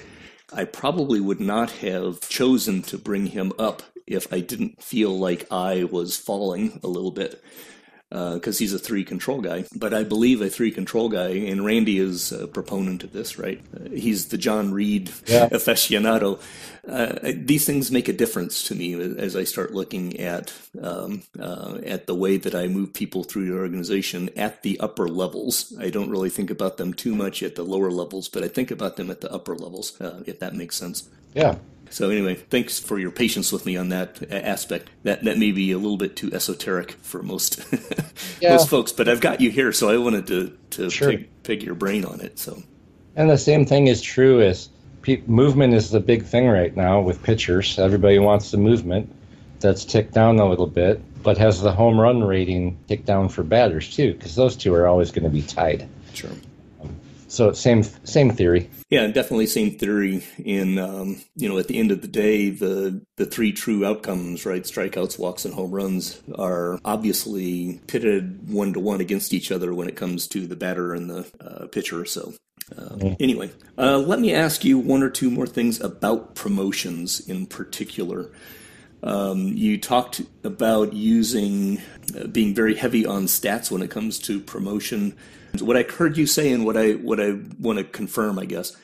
[0.52, 5.50] I probably would not have chosen to bring him up if I didn't feel like
[5.50, 7.42] eye was falling a little bit
[8.10, 9.64] because uh, he's a three control guy.
[9.74, 13.60] But I believe a three control guy, and Randy is a proponent of this, right?
[13.74, 15.48] Uh, he's the John Reed yeah.
[15.52, 16.40] aficionado.
[16.86, 21.78] Uh, these things make a difference to me as I start looking at um, uh,
[21.84, 25.76] at the way that I move people through the organization at the upper levels.
[25.80, 28.70] I don't really think about them too much at the lower levels, but I think
[28.70, 31.08] about them at the upper levels, uh, if that makes sense.
[31.34, 31.56] Yeah,
[31.90, 34.90] so anyway, thanks for your patience with me on that aspect.
[35.02, 37.64] That that may be a little bit too esoteric for most
[38.40, 38.50] yeah.
[38.50, 41.10] most folks, but I've got you here, so I wanted to to sure.
[41.10, 42.38] pick, pick, your brain on it.
[42.38, 42.62] So,
[43.14, 44.68] and the same thing is true as
[45.02, 47.78] pe- movement is the big thing right now with pitchers.
[47.78, 49.12] Everybody wants the movement.
[49.60, 53.42] That's ticked down a little bit, but has the home run rating ticked down for
[53.42, 55.88] batters too, because those two are always going to be tied.
[56.12, 56.30] Sure.
[57.36, 58.70] So same same theory.
[58.88, 60.24] Yeah, definitely same theory.
[60.42, 64.46] In um, you know, at the end of the day, the the three true outcomes,
[64.46, 64.62] right?
[64.62, 69.86] Strikeouts, walks, and home runs are obviously pitted one to one against each other when
[69.86, 72.06] it comes to the batter and the uh, pitcher.
[72.06, 72.32] So.
[72.76, 73.14] Uh.
[73.20, 78.32] Anyway, uh, let me ask you one or two more things about promotions in particular.
[79.04, 81.80] Um, you talked about using,
[82.18, 85.14] uh, being very heavy on stats when it comes to promotion.
[85.62, 88.76] What I heard you say and what I what I want to confirm, I guess,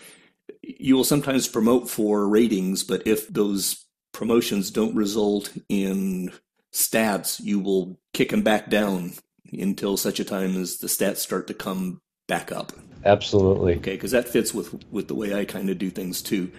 [0.62, 6.32] you will sometimes promote for ratings, but if those promotions don't result in
[6.72, 9.12] stats, you will kick them back down
[9.52, 12.72] until such a time as the stats start to come back up.
[13.04, 13.76] Absolutely.
[13.76, 16.50] Okay, because that fits with with the way I kind of do things too.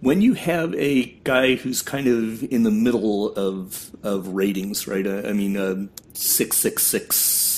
[0.00, 5.06] When you have a guy who's kind of in the middle of of ratings, right?
[5.06, 7.53] I, I mean, uh, six six six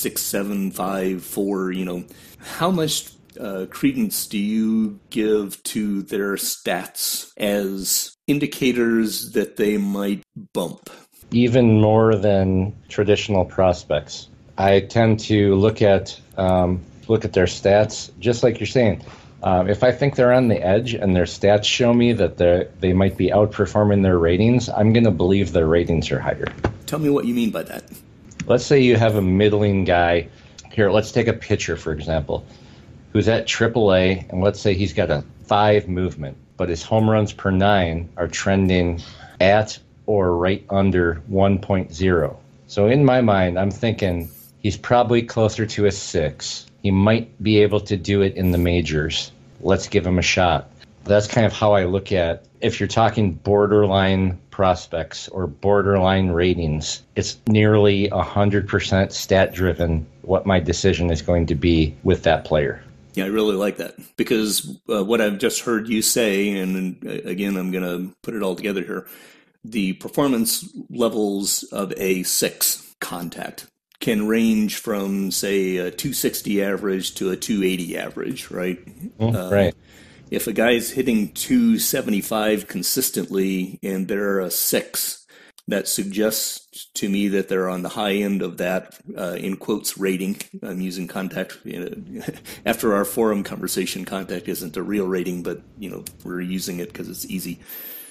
[0.00, 2.04] six, seven, five, four, you know,
[2.38, 10.22] how much uh, credence do you give to their stats as indicators that they might
[10.52, 10.90] bump?
[11.32, 14.28] Even more than traditional prospects.
[14.58, 19.04] I tend to look at um, look at their stats, just like you're saying.
[19.42, 22.68] Um, if I think they're on the edge and their stats show me that they
[22.80, 26.52] they might be outperforming their ratings, I'm going to believe their ratings are higher.
[26.86, 27.84] Tell me what you mean by that
[28.50, 30.28] let's say you have a middling guy.
[30.72, 32.44] Here, let's take a pitcher, for example,
[33.12, 37.32] who's at AAA, and let's say he's got a five movement, but his home runs
[37.32, 39.00] per nine are trending
[39.40, 42.36] at or right under 1.0.
[42.66, 44.28] So in my mind, I'm thinking
[44.58, 46.66] he's probably closer to a six.
[46.82, 49.30] He might be able to do it in the majors.
[49.60, 50.68] Let's give him a shot.
[51.04, 57.02] That's kind of how I look at if you're talking borderline prospects or borderline ratings,
[57.16, 62.82] it's nearly 100% stat driven what my decision is going to be with that player.
[63.14, 67.28] Yeah, I really like that because uh, what I've just heard you say, and uh,
[67.28, 69.06] again, I'm going to put it all together here
[69.62, 73.66] the performance levels of a six contact
[74.00, 78.82] can range from, say, a 260 average to a 280 average, right?
[79.18, 79.74] Mm, uh, right
[80.30, 85.26] if a guy's hitting 275 consistently and they're a six,
[85.70, 89.96] that suggests to me that they're on the high end of that uh, in quotes
[89.96, 90.36] rating.
[90.62, 92.22] I'm using contact you know,
[92.66, 94.04] after our forum conversation.
[94.04, 97.60] Contact isn't a real rating, but you know we're using it because it's easy.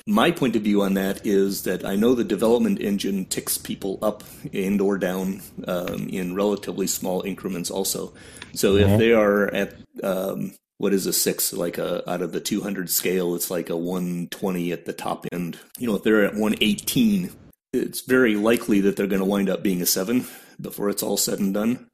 [0.05, 3.99] My point of view on that is that I know the development engine ticks people
[4.01, 7.70] up and or down um, in relatively small increments.
[7.70, 8.13] Also,
[8.53, 8.89] so mm-hmm.
[8.89, 12.90] if they are at um, what is a six like a out of the 200
[12.90, 15.60] scale it's like a 120 at the top end.
[15.78, 17.32] You know if they're at 118
[17.74, 20.26] it's very likely that they're going to wind up being a seven
[20.60, 21.88] before it's all said and done.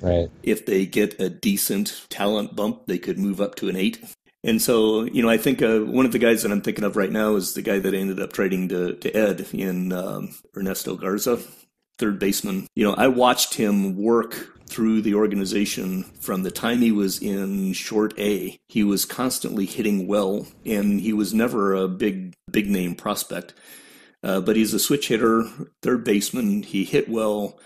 [0.00, 0.30] Right.
[0.42, 4.02] If they get a decent talent bump they could move up to an eight.
[4.42, 6.96] And so you know i think uh, one of the guys that i'm thinking of
[6.96, 10.96] right now is the guy that ended up trading to, to ed in um, ernesto
[10.96, 11.38] garza
[11.98, 12.68] third baseman.
[12.76, 17.72] You know i watched him work through the organization from the time he was in
[17.72, 18.58] short A.
[18.68, 23.52] He was constantly hitting well, and he was never a big, big name prospect.
[24.22, 25.44] Uh, but he's a switch hitter,
[25.82, 26.62] third baseman.
[26.62, 27.58] He hit well.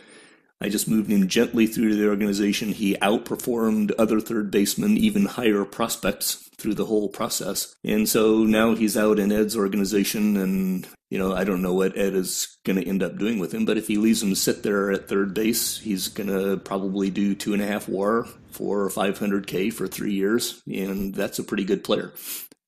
[0.65, 2.71] I just moved him gently through the organization.
[2.71, 7.77] He outperformed other third basemen, even higher prospects through the whole process.
[7.85, 11.99] And so now he's out in Ed's organization, and you know I don't know what
[11.99, 13.67] Ed is going to end up doing with him.
[13.67, 17.35] But if he leaves him sit there at third base, he's going to probably do
[17.35, 21.85] two and a half WAR for 500k for three years, and that's a pretty good
[21.85, 22.15] player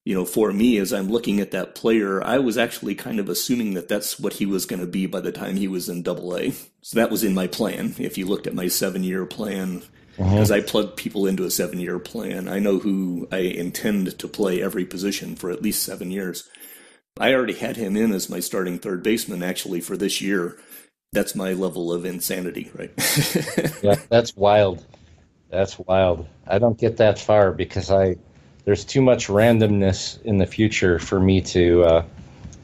[0.07, 3.29] you know, for me, as I'm looking at that player, I was actually kind of
[3.29, 6.05] assuming that that's what he was going to be by the time he was in
[6.05, 6.53] Double A.
[6.81, 7.93] So that was in my plan.
[7.99, 9.83] If you looked at my seven-year plan,
[10.17, 10.61] because uh-huh.
[10.61, 14.85] I plug people into a seven-year plan, I know who I intend to play every
[14.85, 16.49] position for at least seven years.
[17.19, 20.57] I already had him in as my starting third baseman actually for this year.
[21.11, 22.93] That's my level of insanity, right?
[23.83, 24.87] yeah, that's wild.
[25.51, 26.29] That's wild.
[26.47, 28.17] I don't get that far because I
[28.67, 32.05] there's too much randomness in the future for me to uh,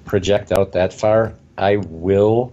[0.05, 1.33] project out that far.
[1.57, 2.53] I will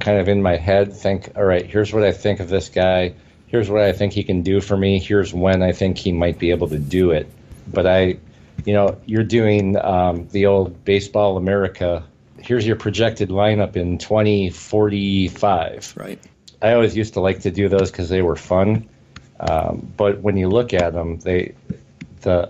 [0.00, 3.14] kind of in my head think, all right, here's what I think of this guy.
[3.46, 5.00] Here's what I think he can do for me.
[5.00, 7.26] Here's when I think he might be able to do it.
[7.72, 8.18] But I,
[8.66, 12.04] you know, you're doing um, the old Baseball America.
[12.38, 15.94] Here's your projected lineup in 2045.
[15.96, 16.18] Right.
[16.60, 18.86] I always used to like to do those because they were fun.
[19.40, 21.54] Um, but when you look at them, they
[22.22, 22.48] the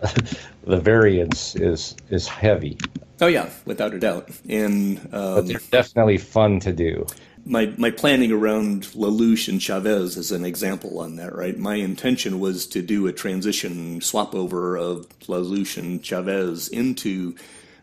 [0.64, 2.79] the variance is is heavy.
[3.21, 4.31] Oh yeah, without a doubt.
[4.49, 7.07] And um, but they're definitely fun to do
[7.49, 11.59] my my planning around LaLoosh and Chavez is an example on that, right?
[11.59, 17.35] My intention was to do a transition swap over of LaLoosh and Chavez into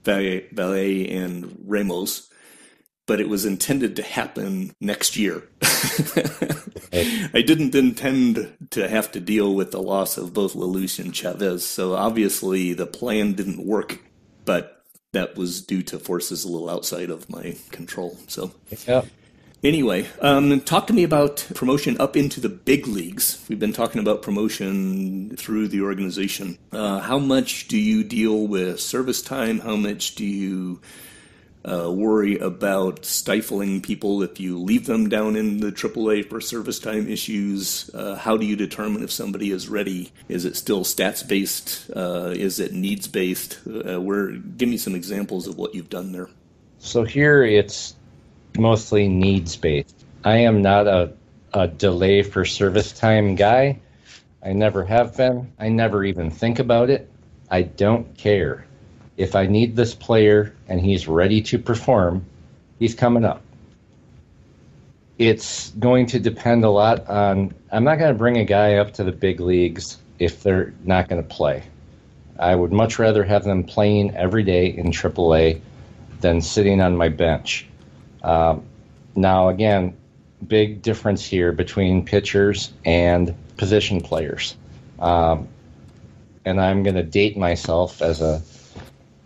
[0.03, 2.29] Valle and Ramos,
[3.05, 5.43] but it was intended to happen next year.
[5.61, 11.65] I didn't intend to have to deal with the loss of both LaLoosh and Chavez,
[11.65, 13.99] so obviously the plan didn't work,
[14.45, 18.17] but that was due to forces a little outside of my control.
[18.27, 18.51] So.
[18.87, 19.03] Yeah.
[19.63, 23.43] Anyway, um, talk to me about promotion up into the big leagues.
[23.49, 26.59] We've been talking about promotion through the organization.
[26.71, 29.61] Uh, how much do you deal with service time?
[29.61, 30.81] How much do you
[31.66, 36.80] uh, worry about stifling people if you leave them down in the AAA for service
[36.80, 37.89] time issues?
[37.93, 40.11] Uh, how do you determine if somebody is ready?
[40.30, 41.89] Is it still stats based?
[41.95, 43.59] Uh, is it needs based?
[43.68, 46.30] Uh, where give me some examples of what you've done there.
[46.80, 47.95] So here it's
[48.57, 50.05] mostly needs based.
[50.24, 51.13] I am not a,
[51.53, 53.80] a delay for service time guy.
[54.43, 55.51] I never have been.
[55.57, 57.09] I never even think about it.
[57.49, 58.66] I don't care.
[59.18, 62.26] If I need this player and he's ready to perform,
[62.80, 63.41] he's coming up.
[65.18, 67.53] It's going to depend a lot on.
[67.72, 71.07] I'm not going to bring a guy up to the big leagues if they're not
[71.07, 71.63] going to play.
[72.38, 75.61] I would much rather have them playing every day in AAA
[76.20, 77.66] than sitting on my bench.
[78.24, 78.63] Um,
[79.16, 79.95] now, again,
[80.45, 84.55] big difference here between pitchers and position players.
[84.99, 85.47] Um,
[86.43, 88.41] and I'm going to date myself as a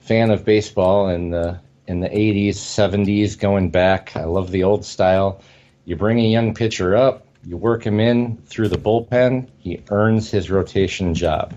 [0.10, 4.16] fan of baseball in the in the 80s, 70s, going back.
[4.16, 5.40] I love the old style.
[5.86, 10.32] You bring a young pitcher up, you work him in through the bullpen, he earns
[10.32, 11.54] his rotation job.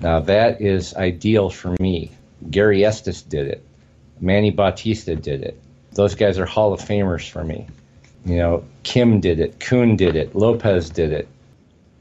[0.00, 2.10] Now that is ideal for me.
[2.50, 3.64] Gary Estes did it.
[4.20, 5.58] Manny Bautista did it.
[5.92, 7.66] Those guys are Hall of Famers for me.
[8.26, 11.28] You know, Kim did it, Kuhn did it, Lopez did it.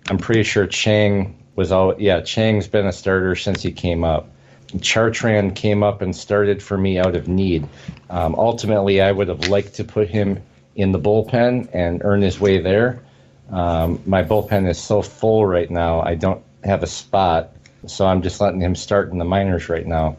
[0.10, 1.96] I'm pretty sure Chang was all.
[1.98, 4.30] Yeah, Chang's been a starter since he came up.
[4.78, 7.68] Chartrand came up and started for me out of need.
[8.10, 10.42] Um, ultimately, I would have liked to put him
[10.76, 13.02] in the bullpen and earn his way there.
[13.50, 17.52] Um, my bullpen is so full right now, I don't have a spot,
[17.86, 20.18] so I'm just letting him start in the minors right now.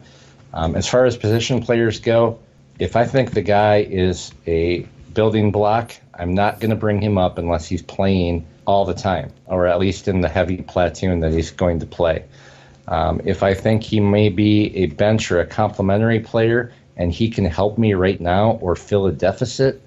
[0.53, 2.39] Um, as far as position players go,
[2.79, 7.17] if I think the guy is a building block, I'm not going to bring him
[7.17, 11.33] up unless he's playing all the time, or at least in the heavy platoon that
[11.33, 12.23] he's going to play.
[12.87, 17.29] Um, if I think he may be a bench or a complementary player and he
[17.29, 19.81] can help me right now or fill a deficit,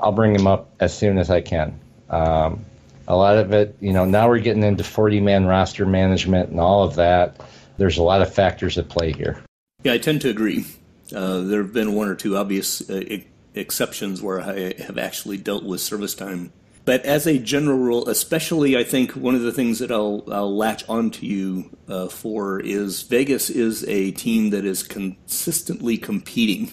[0.00, 1.78] I'll bring him up as soon as I can.
[2.10, 2.64] Um,
[3.08, 6.60] a lot of it, you know, now we're getting into 40 man roster management and
[6.60, 7.40] all of that.
[7.78, 9.42] There's a lot of factors at play here.
[9.82, 10.66] Yeah, I tend to agree.
[11.14, 13.18] Uh, there have been one or two obvious uh,
[13.54, 16.52] exceptions where I have actually dealt with service time.
[16.84, 20.56] But as a general rule, especially, I think one of the things that I'll, I'll
[20.56, 26.72] latch onto you uh, for is Vegas is a team that is consistently competing.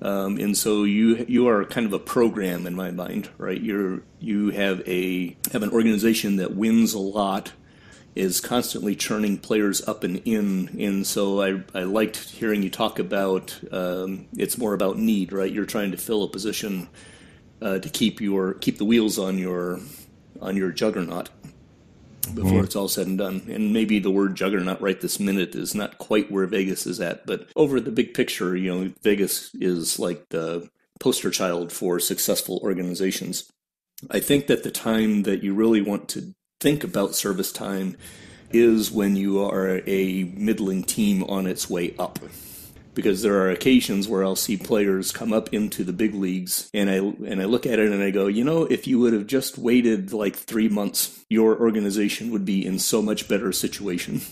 [0.00, 3.60] Um, and so you you are kind of a program in my mind, right?
[3.60, 7.52] You're you have a have an organization that wins a lot
[8.14, 10.68] is constantly churning players up and in.
[10.80, 15.52] And so I, I liked hearing you talk about um, it's more about need, right?
[15.52, 16.88] You're trying to fill a position
[17.60, 19.80] uh, to keep your keep the wheels on your
[20.40, 21.30] on your juggernaut
[22.34, 22.64] before mm-hmm.
[22.64, 23.46] it's all said and done.
[23.48, 27.26] And maybe the word juggernaut right this minute is not quite where Vegas is at,
[27.26, 32.60] but over the big picture, you know, Vegas is like the poster child for successful
[32.62, 33.50] organizations.
[34.10, 37.96] I think that the time that you really want to think about service time
[38.50, 42.18] is when you are a middling team on its way up.
[42.96, 46.90] Because there are occasions where I'll see players come up into the big leagues and
[46.90, 49.28] I and I look at it and I go, you know, if you would have
[49.28, 54.22] just waited like three months, your organization would be in so much better situation.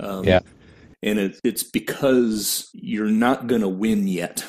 [0.00, 0.40] Um, yeah.
[1.02, 4.46] and it, it's because you're not going to win yet,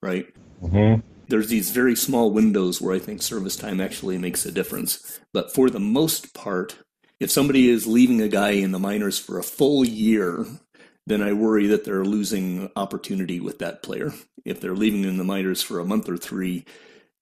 [0.00, 0.26] right?
[0.62, 1.00] Mm-hmm.
[1.26, 5.18] There's these very small windows where I think service time actually makes a difference.
[5.32, 6.76] But for the most part,
[7.18, 10.46] if somebody is leaving a guy in the minors for a full year,
[11.06, 14.12] then I worry that they're losing opportunity with that player.
[14.44, 16.64] If they're leaving in the minors for a month or three,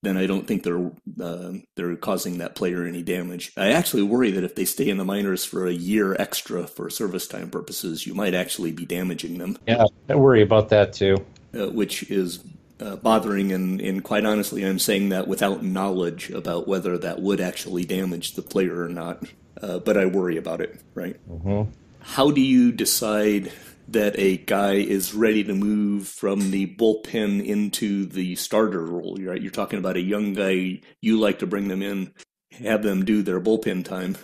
[0.01, 3.51] then I don't think they're uh, they're causing that player any damage.
[3.57, 6.89] I actually worry that if they stay in the minors for a year extra for
[6.89, 9.57] service time purposes, you might actually be damaging them.
[9.67, 11.17] Yeah, I worry about that too.
[11.53, 12.43] Uh, which is
[12.79, 17.39] uh, bothering, and, and quite honestly, I'm saying that without knowledge about whether that would
[17.39, 19.23] actually damage the player or not.
[19.61, 21.15] Uh, but I worry about it, right?
[21.29, 21.71] Mm-hmm.
[21.99, 23.53] How do you decide
[23.87, 29.17] that a guy is ready to move from the bullpen into the starter role?
[29.19, 29.41] Right?
[29.41, 30.81] You're talking about a young guy.
[31.01, 32.13] You like to bring them in,
[32.51, 34.17] have them do their bullpen time.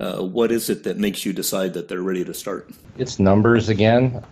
[0.00, 2.70] Uh, what is it that makes you decide that they're ready to start?
[2.98, 4.24] It's numbers again.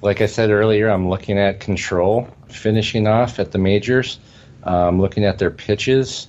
[0.00, 4.18] Like I said earlier, I'm looking at control, finishing off at the majors,
[4.64, 6.28] um, looking at their pitches.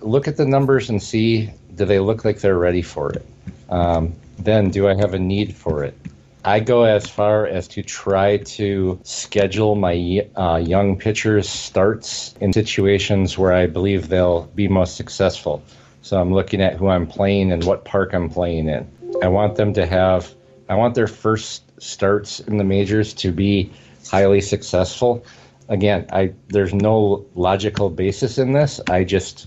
[0.00, 3.26] Look at the numbers and see do they look like they're ready for it?
[3.68, 5.96] Um, then do I have a need for it?
[6.44, 12.52] I go as far as to try to schedule my uh, young pitchers' starts in
[12.52, 15.62] situations where I believe they'll be most successful.
[16.02, 18.90] So I'm looking at who I'm playing and what park I'm playing in.
[19.22, 20.34] I want them to have,
[20.68, 23.70] I want their first starts in the majors to be
[24.10, 25.24] highly successful.
[25.68, 28.80] Again, I there's no logical basis in this.
[28.88, 29.46] I just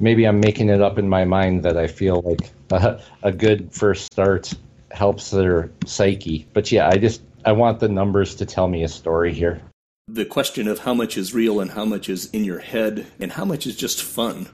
[0.00, 3.72] maybe I'm making it up in my mind that I feel like a, a good
[3.72, 4.52] first start
[4.94, 6.46] helps their psyche.
[6.52, 9.60] But yeah, I just I want the numbers to tell me a story here.
[10.08, 13.32] The question of how much is real and how much is in your head and
[13.32, 14.48] how much is just fun,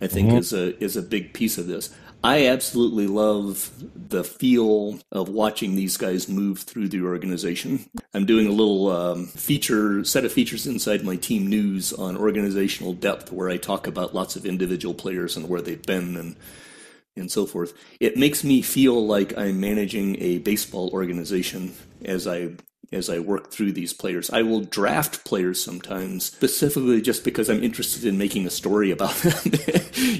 [0.00, 0.38] I think mm-hmm.
[0.38, 1.94] is a is a big piece of this.
[2.22, 7.88] I absolutely love the feel of watching these guys move through the organization.
[8.12, 12.92] I'm doing a little um, feature set of features inside my team news on organizational
[12.92, 16.34] depth, where I talk about lots of individual players and where they've been and
[17.18, 17.74] and so forth.
[18.00, 22.52] It makes me feel like I'm managing a baseball organization as I
[22.92, 24.30] as I work through these players.
[24.30, 29.14] I will draft players sometimes specifically just because I'm interested in making a story about
[29.16, 29.52] them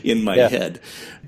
[0.04, 0.48] in my yeah.
[0.48, 0.80] head.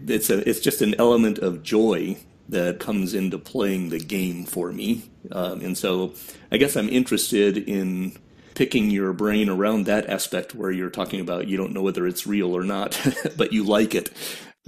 [0.07, 2.19] It's a it's just an element of joy
[2.49, 6.15] that comes into playing the game for me, um, and so
[6.51, 8.17] I guess I'm interested in
[8.55, 12.27] picking your brain around that aspect where you're talking about you don't know whether it's
[12.27, 13.01] real or not,
[13.37, 14.11] but you like it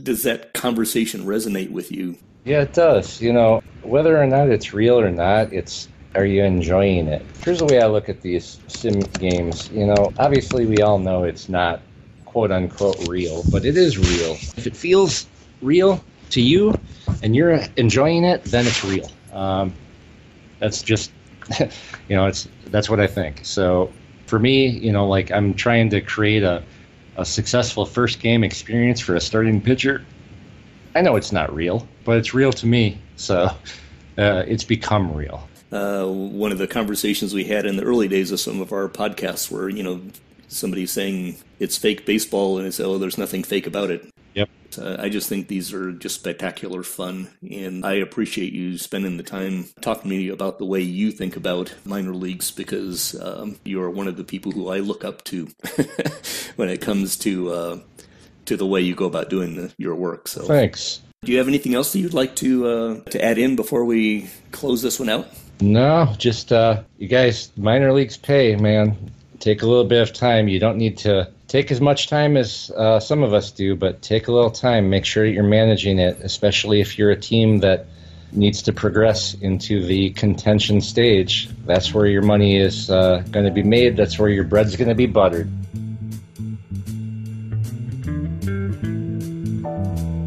[0.00, 2.16] does that conversation resonate with you?
[2.44, 3.20] Yeah, it does.
[3.20, 7.24] You know, whether or not it's real or not, it's are you enjoying it?
[7.42, 9.70] Here's the way I look at these sim games.
[9.70, 11.80] You know, obviously we all know it's not
[12.24, 14.32] quote unquote real, but it is real.
[14.56, 15.26] If it feels
[15.60, 16.78] real to you
[17.22, 19.10] and you're enjoying it, then it's real.
[19.32, 19.72] Um,
[20.58, 21.12] that's just,
[21.58, 23.40] you know, it's that's what I think.
[23.44, 23.92] So
[24.26, 26.62] for me, you know, like I'm trying to create a
[27.16, 30.04] a successful first game experience for a starting pitcher.
[30.94, 32.98] I know it's not real, but it's real to me.
[33.16, 33.44] So
[34.18, 35.48] uh, it's become real.
[35.70, 38.88] Uh, one of the conversations we had in the early days of some of our
[38.88, 40.02] podcasts where, you know,
[40.48, 44.06] somebody saying it's fake baseball and I it's, oh, there's nothing fake about it.
[44.34, 44.48] Yep.
[44.78, 49.22] Uh, I just think these are just spectacular fun, and I appreciate you spending the
[49.22, 53.82] time talking to me about the way you think about minor leagues because um, you
[53.82, 55.48] are one of the people who I look up to
[56.56, 57.78] when it comes to uh,
[58.46, 60.28] to the way you go about doing the, your work.
[60.28, 61.02] So thanks.
[61.24, 64.30] Do you have anything else that you'd like to uh, to add in before we
[64.50, 65.28] close this one out?
[65.60, 68.96] No, just uh, you guys, minor leagues pay, man.
[69.38, 70.48] Take a little bit of time.
[70.48, 74.00] You don't need to take as much time as uh, some of us do, but
[74.00, 74.88] take a little time.
[74.88, 77.84] Make sure you're managing it, especially if you're a team that
[78.32, 81.50] needs to progress into the contention stage.
[81.66, 83.98] That's where your money is uh, going to be made.
[83.98, 85.50] That's where your bread's going to be buttered.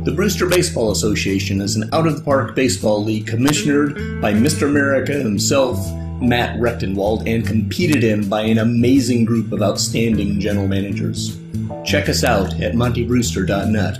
[0.05, 4.69] The Brewster Baseball Association is an out of the park baseball league commissioned by Mr.
[4.69, 5.79] America himself
[6.21, 11.37] Matt Rechtenwald and competed in by an amazing group of outstanding general managers.
[11.85, 13.97] Check us out at montybrewster.net.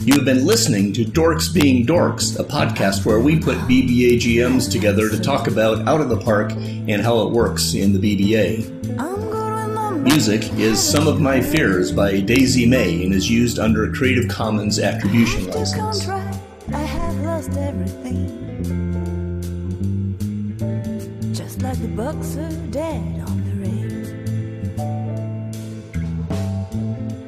[0.00, 4.70] You have been listening to Dorks Being Dorks, a podcast where we put BBA GMs
[4.70, 8.80] together to talk about Out of the Park and how it works in the BBA.
[10.02, 14.26] Music is Some of My Fears by Daisy May and is used under a Creative
[14.28, 16.08] Commons Attribution license.
[21.70, 24.02] Like the bucks are dead on the ring.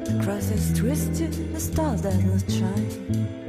[0.03, 3.41] The cross is twisted, the stars that will shine.